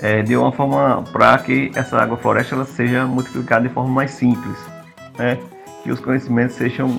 é, 0.00 0.22
de 0.22 0.36
uma 0.36 0.52
forma 0.52 1.04
para 1.12 1.38
que 1.38 1.70
essa 1.74 1.98
água 1.98 2.16
floresta 2.16 2.54
ela 2.54 2.64
seja 2.64 3.06
multiplicada 3.06 3.68
de 3.68 3.72
forma 3.72 3.90
mais 3.90 4.10
simples, 4.10 4.58
né, 5.18 5.38
que 5.82 5.90
os 5.90 6.00
conhecimentos 6.00 6.56
sejam 6.56 6.98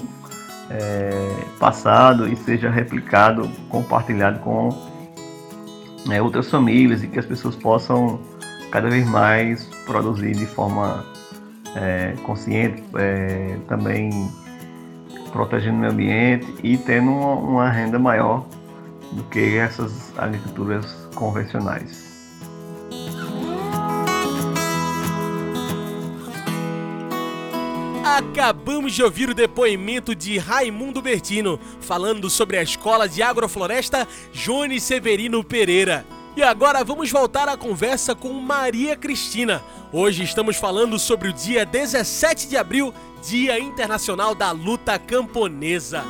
é, 0.70 1.44
passados 1.60 2.32
e 2.32 2.36
seja 2.36 2.70
replicado, 2.70 3.50
compartilhado 3.70 4.40
com 4.40 4.70
é, 6.10 6.22
outras 6.22 6.50
famílias 6.50 7.04
e 7.04 7.08
que 7.08 7.20
as 7.20 7.26
pessoas 7.26 7.56
possam 7.56 8.20
cada 8.72 8.90
vez 8.90 9.08
mais 9.08 9.66
produzir 9.86 10.36
de 10.36 10.46
forma 10.46 11.06
é, 11.76 12.14
consciente, 12.24 12.84
é, 12.96 13.58
também 13.68 14.32
protegendo 15.32 15.78
o 15.78 15.80
meio 15.80 15.92
ambiente 15.92 16.54
e 16.64 16.78
tendo 16.78 17.12
uma, 17.12 17.34
uma 17.34 17.70
renda 17.70 18.00
maior 18.00 18.46
do 19.12 19.24
que 19.24 19.58
essas 19.58 20.12
agriculturas 20.18 21.08
convencionais. 21.16 22.08
Acabamos 28.04 28.94
de 28.94 29.04
ouvir 29.04 29.30
o 29.30 29.34
depoimento 29.34 30.16
de 30.16 30.38
Raimundo 30.40 31.02
Bertino, 31.02 31.60
falando 31.80 32.30
sobre 32.30 32.58
a 32.58 32.64
Escola 32.64 33.08
de 33.08 33.22
Agrofloresta 33.22 34.08
Jones 34.34 34.82
Severino 34.82 35.44
Pereira. 35.44 36.17
E 36.38 36.44
agora 36.44 36.84
vamos 36.84 37.10
voltar 37.10 37.50
à 37.50 37.58
conversa 37.58 38.14
com 38.14 38.32
Maria 38.32 38.96
Cristina. 38.96 39.60
Hoje 39.92 40.24
estamos 40.24 40.56
falando 40.56 41.00
sobre 41.00 41.30
o 41.30 41.34
dia 41.34 41.66
17 41.66 42.48
de 42.48 42.56
abril, 42.56 42.94
Dia 43.28 43.60
Internacional 43.60 44.36
da 44.36 44.52
Luta 44.52 45.00
Camponesa. 45.00 46.04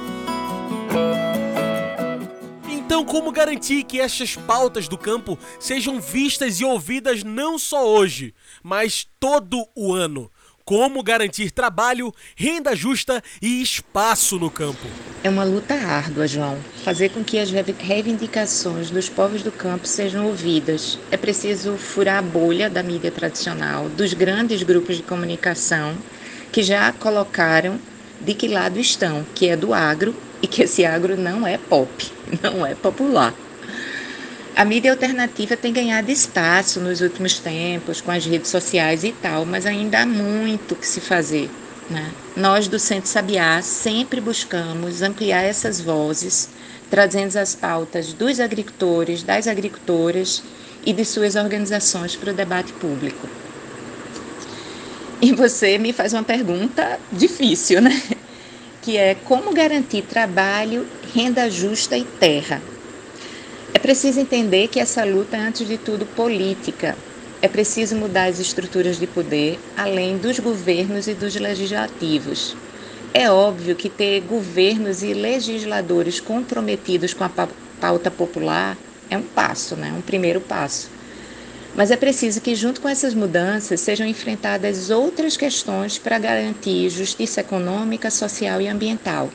Então, 2.69 3.05
como 3.05 3.31
garantir 3.31 3.85
que 3.85 4.01
estas 4.01 4.35
pautas 4.35 4.89
do 4.89 4.97
campo 4.97 5.39
sejam 5.61 6.01
vistas 6.01 6.59
e 6.59 6.65
ouvidas 6.65 7.23
não 7.23 7.57
só 7.57 7.87
hoje, 7.87 8.35
mas 8.61 9.07
todo 9.17 9.65
o 9.73 9.93
ano? 9.93 10.29
Como 10.67 11.01
garantir 11.01 11.49
trabalho, 11.49 12.13
renda 12.35 12.75
justa 12.75 13.23
e 13.41 13.61
espaço 13.61 14.37
no 14.37 14.51
campo. 14.51 14.85
É 15.23 15.29
uma 15.29 15.45
luta 15.45 15.73
árdua, 15.73 16.27
João. 16.27 16.57
Fazer 16.83 17.07
com 17.07 17.23
que 17.23 17.39
as 17.39 17.49
reivindicações 17.49 18.91
dos 18.91 19.07
povos 19.07 19.41
do 19.41 19.51
campo 19.51 19.87
sejam 19.87 20.25
ouvidas. 20.25 20.99
É 21.09 21.15
preciso 21.15 21.77
furar 21.77 22.17
a 22.17 22.21
bolha 22.21 22.69
da 22.69 22.83
mídia 22.83 23.09
tradicional, 23.09 23.87
dos 23.87 24.13
grandes 24.13 24.61
grupos 24.61 24.97
de 24.97 25.03
comunicação 25.03 25.95
que 26.51 26.61
já 26.61 26.91
colocaram 26.91 27.79
de 28.19 28.33
que 28.33 28.49
lado 28.49 28.77
estão, 28.77 29.25
que 29.33 29.47
é 29.47 29.55
do 29.55 29.73
agro 29.73 30.13
e 30.41 30.47
que 30.47 30.63
esse 30.63 30.85
agro 30.85 31.15
não 31.15 31.47
é 31.47 31.57
pop, 31.57 32.11
não 32.43 32.65
é 32.65 32.75
popular. 32.75 33.33
A 34.57 34.65
mídia 34.65 34.89
alternativa 34.89 35.55
tem 35.55 35.71
ganhado 35.71 36.09
espaço 36.09 36.79
nos 36.79 36.99
últimos 36.99 37.37
tempos 37.37 38.01
com 38.01 38.09
as 38.09 38.25
redes 38.25 38.49
sociais 38.49 39.03
e 39.03 39.11
tal, 39.11 39.45
mas 39.45 39.67
ainda 39.67 39.99
há 39.99 40.05
muito 40.07 40.75
que 40.75 40.87
se 40.87 40.99
fazer. 40.99 41.47
Né? 41.87 42.11
Nós 42.35 42.67
do 42.67 42.79
Centro 42.79 43.07
Sabiá 43.07 43.61
sempre 43.61 44.19
buscamos 44.19 45.03
ampliar 45.03 45.43
essas 45.43 45.79
vozes, 45.79 46.49
trazendo 46.89 47.37
as 47.37 47.53
pautas 47.53 48.13
dos 48.13 48.39
agricultores, 48.39 49.21
das 49.21 49.47
agricultoras 49.47 50.41
e 50.83 50.91
de 50.91 51.05
suas 51.05 51.35
organizações 51.35 52.15
para 52.15 52.31
o 52.31 52.33
debate 52.33 52.73
público. 52.73 53.29
E 55.21 55.33
você 55.33 55.77
me 55.77 55.93
faz 55.93 56.13
uma 56.13 56.23
pergunta 56.23 56.99
difícil, 57.11 57.79
né? 57.79 58.01
Que 58.81 58.97
é 58.97 59.13
como 59.13 59.53
garantir 59.53 60.01
trabalho, 60.01 60.87
renda 61.13 61.47
justa 61.47 61.95
e 61.95 62.03
terra 62.03 62.59
é 63.77 63.79
preciso 63.79 64.19
entender 64.19 64.69
que 64.69 64.79
essa 64.79 65.03
luta 65.03 65.37
é, 65.37 65.39
antes 65.39 65.67
de 65.67 65.77
tudo, 65.77 66.03
política. 66.03 66.97
É 67.43 67.47
preciso 67.47 67.95
mudar 67.95 68.23
as 68.23 68.39
estruturas 68.39 68.97
de 68.97 69.05
poder, 69.05 69.59
além 69.77 70.17
dos 70.17 70.39
governos 70.39 71.07
e 71.07 71.13
dos 71.13 71.35
legislativos. 71.35 72.55
É 73.13 73.29
óbvio 73.29 73.75
que 73.75 73.87
ter 73.87 74.21
governos 74.21 75.03
e 75.03 75.13
legisladores 75.13 76.19
comprometidos 76.19 77.13
com 77.13 77.23
a 77.23 77.29
pauta 77.79 78.09
popular 78.09 78.75
é 79.11 79.15
um 79.15 79.21
passo, 79.21 79.75
né? 79.75 79.93
um 79.95 80.01
primeiro 80.01 80.41
passo. 80.41 80.89
Mas 81.75 81.91
é 81.91 81.95
preciso 81.95 82.41
que, 82.41 82.55
junto 82.55 82.81
com 82.81 82.89
essas 82.89 83.13
mudanças, 83.13 83.79
sejam 83.79 84.07
enfrentadas 84.07 84.89
outras 84.89 85.37
questões 85.37 85.99
para 85.99 86.17
garantir 86.17 86.89
justiça 86.89 87.41
econômica, 87.41 88.09
social 88.09 88.59
e 88.59 88.67
ambiental. 88.67 89.29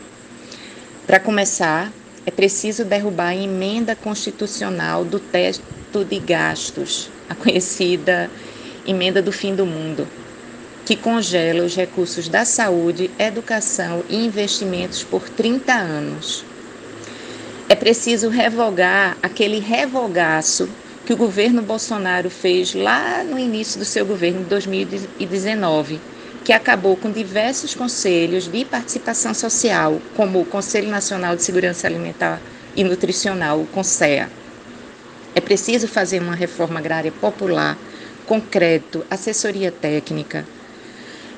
Para 1.06 1.20
começar, 1.20 1.92
é 2.24 2.30
preciso 2.30 2.84
derrubar 2.84 3.28
a 3.28 3.36
emenda 3.36 3.96
constitucional 3.96 5.04
do 5.04 5.18
teto 5.18 6.04
de 6.04 6.18
gastos, 6.18 7.10
a 7.28 7.34
conhecida 7.34 8.30
emenda 8.86 9.20
do 9.20 9.32
fim 9.32 9.54
do 9.54 9.66
mundo, 9.66 10.06
que 10.84 10.96
congela 10.96 11.64
os 11.64 11.74
recursos 11.74 12.28
da 12.28 12.44
saúde, 12.44 13.10
educação 13.18 14.04
e 14.08 14.24
investimentos 14.24 15.02
por 15.02 15.28
30 15.28 15.72
anos. 15.72 16.44
É 17.68 17.74
preciso 17.74 18.28
revogar 18.28 19.16
aquele 19.22 19.58
revogaço 19.58 20.68
que 21.04 21.12
o 21.12 21.16
governo 21.16 21.62
Bolsonaro 21.62 22.30
fez 22.30 22.74
lá 22.74 23.24
no 23.24 23.38
início 23.38 23.78
do 23.78 23.84
seu 23.84 24.06
governo, 24.06 24.40
em 24.40 24.44
2019 24.44 26.00
que 26.44 26.52
acabou 26.52 26.96
com 26.96 27.10
diversos 27.10 27.74
conselhos 27.74 28.50
de 28.50 28.64
participação 28.64 29.32
social, 29.32 30.00
como 30.16 30.40
o 30.40 30.44
Conselho 30.44 30.88
Nacional 30.88 31.36
de 31.36 31.42
Segurança 31.42 31.86
Alimentar 31.86 32.40
e 32.74 32.82
Nutricional, 32.82 33.60
o 33.60 33.66
CONSEA. 33.66 34.28
É 35.34 35.40
preciso 35.40 35.86
fazer 35.86 36.20
uma 36.20 36.34
reforma 36.34 36.80
agrária 36.80 37.12
popular, 37.12 37.78
com 38.26 38.40
crédito, 38.40 39.04
assessoria 39.10 39.70
técnica. 39.70 40.44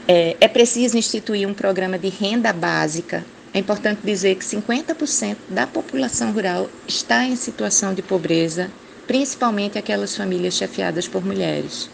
É, 0.09 0.37
é 0.41 0.49
preciso 0.49 0.97
instituir 0.97 1.47
um 1.49 1.55
programa 1.55 1.99
de 1.99 2.09
renda 2.09 2.53
básica. 2.53 3.25
É 3.53 3.59
importante 3.59 4.01
dizer 4.03 4.35
que 4.37 4.45
50% 4.45 5.37
da 5.49 5.67
população 5.67 6.33
rural 6.33 6.69
está 6.89 7.25
em 7.25 7.37
situação 7.37 7.95
de 7.95 8.03
pobreza, 8.03 8.71
principalmente 9.07 9.79
aquelas 9.79 10.17
famílias 10.17 10.55
chefiadas 10.55 11.07
por 11.07 11.25
mulheres. 11.25 11.89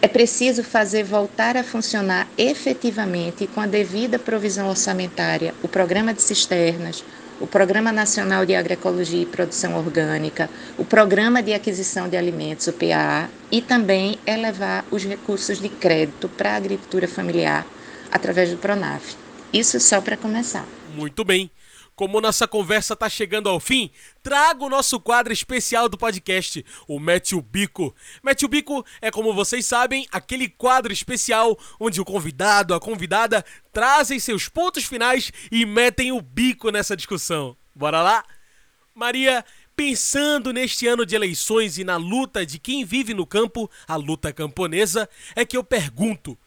É 0.00 0.06
preciso 0.06 0.62
fazer 0.62 1.02
voltar 1.02 1.56
a 1.56 1.64
funcionar 1.64 2.28
efetivamente 2.38 3.48
com 3.48 3.60
a 3.60 3.66
devida 3.66 4.16
provisão 4.16 4.68
orçamentária 4.68 5.52
o 5.60 5.66
Programa 5.66 6.14
de 6.14 6.22
Cisternas, 6.22 7.04
o 7.40 7.48
Programa 7.48 7.90
Nacional 7.90 8.46
de 8.46 8.54
Agroecologia 8.54 9.22
e 9.22 9.26
Produção 9.26 9.76
Orgânica, 9.76 10.48
o 10.76 10.84
Programa 10.84 11.42
de 11.42 11.52
Aquisição 11.52 12.08
de 12.08 12.16
Alimentos, 12.16 12.68
o 12.68 12.72
PAA, 12.72 13.28
e 13.50 13.60
também 13.60 14.18
elevar 14.24 14.84
os 14.88 15.04
recursos 15.04 15.60
de 15.60 15.68
crédito 15.68 16.28
para 16.28 16.52
a 16.52 16.56
agricultura 16.56 17.08
familiar 17.08 17.66
através 18.10 18.50
do 18.50 18.56
Pronaf. 18.56 19.16
Isso 19.52 19.80
só 19.80 20.00
para 20.00 20.16
começar. 20.16 20.66
Muito 20.94 21.24
bem. 21.24 21.50
Como 21.98 22.20
nossa 22.20 22.46
conversa 22.46 22.94
está 22.94 23.08
chegando 23.08 23.48
ao 23.48 23.58
fim, 23.58 23.90
trago 24.22 24.66
o 24.66 24.68
nosso 24.68 25.00
quadro 25.00 25.32
especial 25.32 25.88
do 25.88 25.98
podcast, 25.98 26.64
o 26.86 27.00
Mete 27.00 27.34
o 27.34 27.42
Bico. 27.42 27.92
Mete 28.22 28.44
o 28.44 28.48
Bico 28.48 28.86
é, 29.02 29.10
como 29.10 29.34
vocês 29.34 29.66
sabem, 29.66 30.06
aquele 30.12 30.48
quadro 30.48 30.92
especial 30.92 31.58
onde 31.80 32.00
o 32.00 32.04
convidado, 32.04 32.72
a 32.72 32.78
convidada, 32.78 33.44
trazem 33.72 34.20
seus 34.20 34.48
pontos 34.48 34.84
finais 34.84 35.32
e 35.50 35.66
metem 35.66 36.12
o 36.12 36.20
bico 36.20 36.70
nessa 36.70 36.96
discussão. 36.96 37.56
Bora 37.74 38.00
lá? 38.00 38.24
Maria, 38.94 39.44
pensando 39.74 40.52
neste 40.52 40.86
ano 40.86 41.04
de 41.04 41.16
eleições 41.16 41.78
e 41.78 41.84
na 41.84 41.96
luta 41.96 42.46
de 42.46 42.60
quem 42.60 42.84
vive 42.84 43.12
no 43.12 43.26
campo, 43.26 43.68
a 43.88 43.96
luta 43.96 44.32
camponesa, 44.32 45.08
é 45.34 45.44
que 45.44 45.56
eu 45.56 45.64
pergunto: 45.64 46.38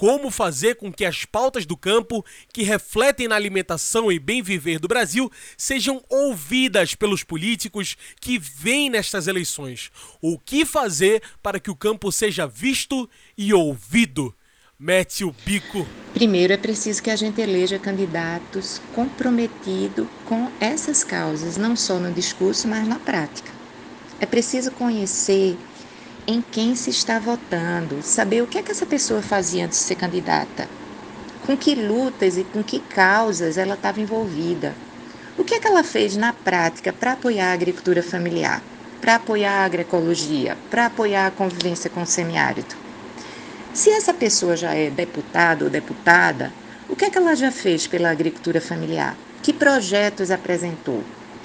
como 0.00 0.30
fazer 0.30 0.76
com 0.76 0.90
que 0.90 1.04
as 1.04 1.26
pautas 1.26 1.66
do 1.66 1.76
campo, 1.76 2.24
que 2.54 2.62
refletem 2.62 3.28
na 3.28 3.36
alimentação 3.36 4.10
e 4.10 4.18
bem 4.18 4.40
viver 4.40 4.78
do 4.78 4.88
Brasil, 4.88 5.30
sejam 5.58 6.02
ouvidas 6.08 6.94
pelos 6.94 7.22
políticos 7.22 7.98
que 8.18 8.38
vêm 8.38 8.88
nestas 8.88 9.26
eleições? 9.26 9.92
O 10.18 10.38
que 10.38 10.64
fazer 10.64 11.22
para 11.42 11.60
que 11.60 11.70
o 11.70 11.76
campo 11.76 12.10
seja 12.10 12.46
visto 12.46 13.10
e 13.36 13.52
ouvido? 13.52 14.34
Mete 14.78 15.22
o 15.22 15.34
bico. 15.44 15.86
Primeiro 16.14 16.54
é 16.54 16.56
preciso 16.56 17.02
que 17.02 17.10
a 17.10 17.16
gente 17.16 17.38
eleja 17.38 17.78
candidatos 17.78 18.80
comprometidos 18.94 20.08
com 20.24 20.50
essas 20.58 21.04
causas, 21.04 21.58
não 21.58 21.76
só 21.76 21.98
no 21.98 22.10
discurso, 22.10 22.66
mas 22.66 22.88
na 22.88 22.98
prática. 22.98 23.52
É 24.18 24.24
preciso 24.24 24.70
conhecer 24.70 25.58
em 26.30 26.40
quem 26.40 26.76
se 26.76 26.90
está 26.90 27.18
votando, 27.18 28.00
saber 28.02 28.40
o 28.40 28.46
que 28.46 28.56
é 28.56 28.62
que 28.62 28.70
essa 28.70 28.86
pessoa 28.86 29.20
fazia 29.20 29.64
antes 29.64 29.80
de 29.80 29.84
ser 29.84 29.96
candidata, 29.96 30.68
com 31.44 31.56
que 31.56 31.74
lutas 31.74 32.38
e 32.38 32.44
com 32.44 32.62
que 32.62 32.78
causas 32.78 33.58
ela 33.58 33.74
estava 33.74 34.00
envolvida. 34.00 34.72
O 35.36 35.42
que 35.42 35.54
é 35.54 35.58
que 35.58 35.66
ela 35.66 35.82
fez 35.82 36.16
na 36.16 36.32
prática 36.32 36.92
para 36.92 37.14
apoiar 37.14 37.50
a 37.50 37.52
agricultura 37.52 38.00
familiar, 38.00 38.62
para 39.00 39.16
apoiar 39.16 39.62
a 39.62 39.64
agroecologia, 39.64 40.56
para 40.70 40.86
apoiar 40.86 41.26
a 41.26 41.30
convivência 41.32 41.90
com 41.90 42.02
o 42.02 42.06
semiárido? 42.06 42.76
Se 43.72 43.90
essa 43.90 44.14
pessoa 44.14 44.56
já 44.56 44.72
é 44.72 44.88
deputado 44.88 45.62
ou 45.62 45.70
deputada, 45.70 46.54
o 46.88 46.94
que 46.94 47.06
é 47.06 47.10
que 47.10 47.18
ela 47.18 47.34
já 47.34 47.50
fez 47.50 47.88
pela 47.88 48.10
agricultura 48.10 48.60
familiar? 48.60 49.18
Que 49.42 49.52
projetos 49.52 50.30
apresentou? 50.30 51.02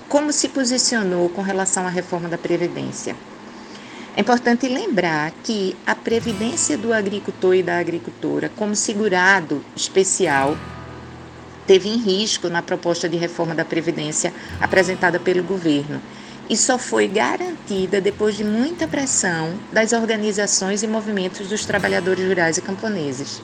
Como 0.07 0.31
se 0.31 0.49
posicionou 0.49 1.27
com 1.31 1.41
relação 1.41 1.87
à 1.87 1.89
reforma 1.89 2.29
da 2.29 2.37
Previdência? 2.37 3.17
É 4.17 4.21
importante 4.21 4.65
lembrar 4.69 5.33
que 5.43 5.75
a 5.85 5.93
previdência 5.93 6.77
do 6.77 6.93
agricultor 6.93 7.53
e 7.53 7.61
da 7.61 7.77
agricultora, 7.77 8.49
como 8.55 8.73
segurado 8.73 9.61
especial, 9.75 10.57
teve 11.67 11.89
em 11.89 11.97
risco 11.97 12.47
na 12.47 12.61
proposta 12.61 13.09
de 13.09 13.17
reforma 13.17 13.53
da 13.53 13.65
Previdência 13.65 14.33
apresentada 14.61 15.19
pelo 15.19 15.43
governo 15.43 16.01
e 16.49 16.55
só 16.55 16.77
foi 16.77 17.09
garantida 17.09 17.99
depois 17.99 18.37
de 18.37 18.45
muita 18.45 18.87
pressão 18.87 19.53
das 19.73 19.91
organizações 19.91 20.81
e 20.81 20.87
movimentos 20.87 21.49
dos 21.49 21.65
trabalhadores 21.65 22.25
rurais 22.25 22.57
e 22.57 22.61
camponeses. 22.61 23.41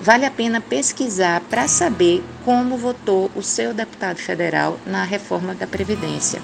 Vale 0.00 0.24
a 0.24 0.30
pena 0.30 0.60
pesquisar 0.60 1.40
para 1.50 1.66
saber 1.66 2.22
como 2.44 2.76
votou 2.76 3.28
o 3.34 3.42
seu 3.42 3.74
deputado 3.74 4.18
federal 4.18 4.78
na 4.86 5.02
reforma 5.02 5.52
da 5.52 5.66
Previdência. 5.66 6.40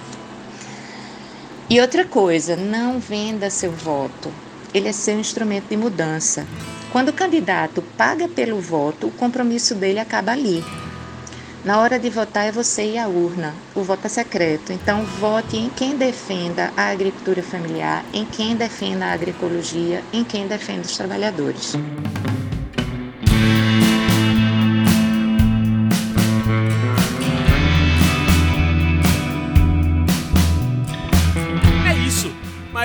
E 1.68 1.80
outra 1.80 2.04
coisa, 2.04 2.54
não 2.54 3.00
venda 3.00 3.50
seu 3.50 3.72
voto. 3.72 4.30
Ele 4.72 4.86
é 4.86 4.92
seu 4.92 5.18
instrumento 5.18 5.68
de 5.68 5.76
mudança. 5.76 6.46
Quando 6.92 7.08
o 7.08 7.12
candidato 7.12 7.82
paga 7.96 8.28
pelo 8.28 8.60
voto, 8.60 9.08
o 9.08 9.10
compromisso 9.10 9.74
dele 9.74 9.98
acaba 9.98 10.30
ali. 10.30 10.62
Na 11.64 11.80
hora 11.80 11.98
de 11.98 12.08
votar 12.08 12.46
é 12.46 12.52
você 12.52 12.92
e 12.92 12.98
a 12.98 13.08
urna. 13.08 13.52
O 13.74 13.82
voto 13.82 14.06
é 14.06 14.08
secreto. 14.08 14.72
Então 14.72 15.04
vote 15.18 15.56
em 15.56 15.68
quem 15.68 15.96
defenda 15.96 16.72
a 16.76 16.90
agricultura 16.90 17.42
familiar, 17.42 18.04
em 18.14 18.24
quem 18.24 18.54
defenda 18.54 19.06
a 19.06 19.12
agroecologia, 19.12 20.04
em 20.12 20.22
quem 20.22 20.46
defenda 20.46 20.82
os 20.82 20.96
trabalhadores. 20.96 21.74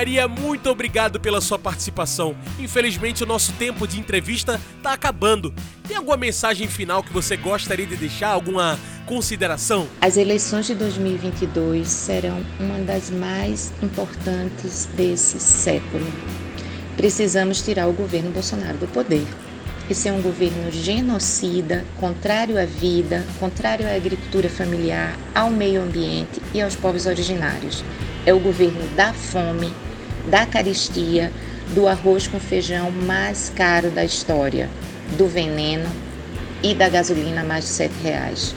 Maria, 0.02 0.26
muito 0.26 0.68
obrigado 0.68 1.20
pela 1.20 1.40
sua 1.40 1.60
participação. 1.60 2.34
Infelizmente, 2.58 3.22
o 3.22 3.26
nosso 3.26 3.52
tempo 3.52 3.86
de 3.86 4.00
entrevista 4.00 4.60
está 4.76 4.94
acabando. 4.94 5.54
Tem 5.86 5.96
alguma 5.96 6.16
mensagem 6.16 6.66
final 6.66 7.04
que 7.04 7.12
você 7.12 7.36
gostaria 7.36 7.86
de 7.86 7.94
deixar? 7.94 8.30
Alguma 8.30 8.76
consideração? 9.06 9.86
As 10.00 10.16
eleições 10.16 10.66
de 10.66 10.74
2022 10.74 11.86
serão 11.86 12.44
uma 12.58 12.80
das 12.80 13.10
mais 13.10 13.72
importantes 13.80 14.86
desse 14.96 15.38
século. 15.38 16.04
Precisamos 16.96 17.62
tirar 17.62 17.86
o 17.86 17.92
governo 17.92 18.32
Bolsonaro 18.32 18.78
do 18.78 18.88
poder. 18.88 19.24
Esse 19.88 20.08
é 20.08 20.12
um 20.12 20.20
governo 20.20 20.68
genocida, 20.72 21.84
contrário 22.00 22.60
à 22.60 22.64
vida, 22.64 23.24
contrário 23.38 23.86
à 23.86 23.94
agricultura 23.94 24.48
familiar, 24.48 25.16
ao 25.32 25.48
meio 25.48 25.80
ambiente 25.80 26.42
e 26.52 26.60
aos 26.60 26.74
povos 26.74 27.06
originários. 27.06 27.84
É 28.26 28.34
o 28.34 28.40
governo 28.40 28.84
da 28.96 29.12
fome, 29.12 29.72
da 30.28 30.46
caristia, 30.46 31.32
do 31.74 31.86
arroz 31.86 32.26
com 32.26 32.38
feijão 32.38 32.90
mais 32.90 33.52
caro 33.54 33.90
da 33.90 34.04
história, 34.04 34.68
do 35.16 35.26
veneno 35.26 35.88
e 36.62 36.74
da 36.74 36.88
gasolina 36.88 37.42
mais 37.42 37.64
de 37.64 37.70
sete 37.70 37.94
reais. 38.02 38.54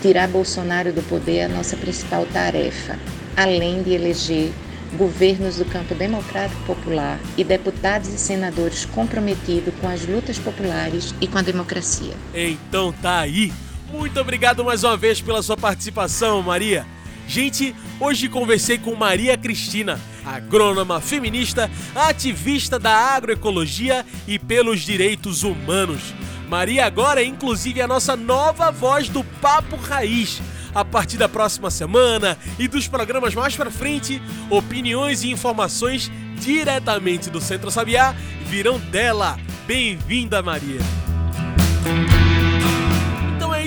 Tirar 0.00 0.28
Bolsonaro 0.28 0.92
do 0.92 1.02
poder 1.02 1.38
é 1.38 1.44
a 1.46 1.48
nossa 1.48 1.76
principal 1.76 2.24
tarefa, 2.26 2.96
além 3.36 3.82
de 3.82 3.92
eleger 3.92 4.52
governos 4.96 5.56
do 5.56 5.64
campo 5.64 5.94
democrático 5.94 6.62
popular 6.62 7.18
e 7.36 7.44
deputados 7.44 8.08
e 8.08 8.18
senadores 8.18 8.84
comprometidos 8.86 9.74
com 9.80 9.88
as 9.88 10.06
lutas 10.06 10.38
populares 10.38 11.14
e 11.20 11.26
com 11.26 11.38
a 11.38 11.42
democracia. 11.42 12.14
Então 12.32 12.92
tá 12.92 13.20
aí. 13.20 13.52
Muito 13.92 14.20
obrigado 14.20 14.64
mais 14.64 14.84
uma 14.84 14.96
vez 14.96 15.20
pela 15.20 15.42
sua 15.42 15.56
participação, 15.56 16.42
Maria. 16.42 16.86
Gente, 17.26 17.74
hoje 18.00 18.28
conversei 18.28 18.78
com 18.78 18.94
Maria 18.94 19.36
Cristina, 19.36 20.00
agrônoma 20.36 21.00
feminista, 21.00 21.70
ativista 21.94 22.78
da 22.78 22.92
agroecologia 22.92 24.04
e 24.26 24.38
pelos 24.38 24.80
direitos 24.80 25.42
humanos. 25.42 26.14
Maria 26.48 26.86
agora 26.86 27.22
é 27.22 27.24
inclusive 27.24 27.80
a 27.82 27.86
nossa 27.86 28.16
nova 28.16 28.70
voz 28.70 29.08
do 29.08 29.22
Papo 29.22 29.76
Raiz. 29.76 30.40
A 30.74 30.84
partir 30.84 31.16
da 31.16 31.28
próxima 31.28 31.70
semana 31.70 32.38
e 32.58 32.68
dos 32.68 32.86
programas 32.86 33.34
mais 33.34 33.56
para 33.56 33.70
frente, 33.70 34.22
opiniões 34.48 35.22
e 35.22 35.30
informações 35.30 36.10
diretamente 36.36 37.30
do 37.30 37.40
Centro 37.40 37.70
Sabiá 37.70 38.14
virão 38.46 38.78
dela. 38.78 39.38
Bem-vinda, 39.66 40.42
Maria! 40.42 40.80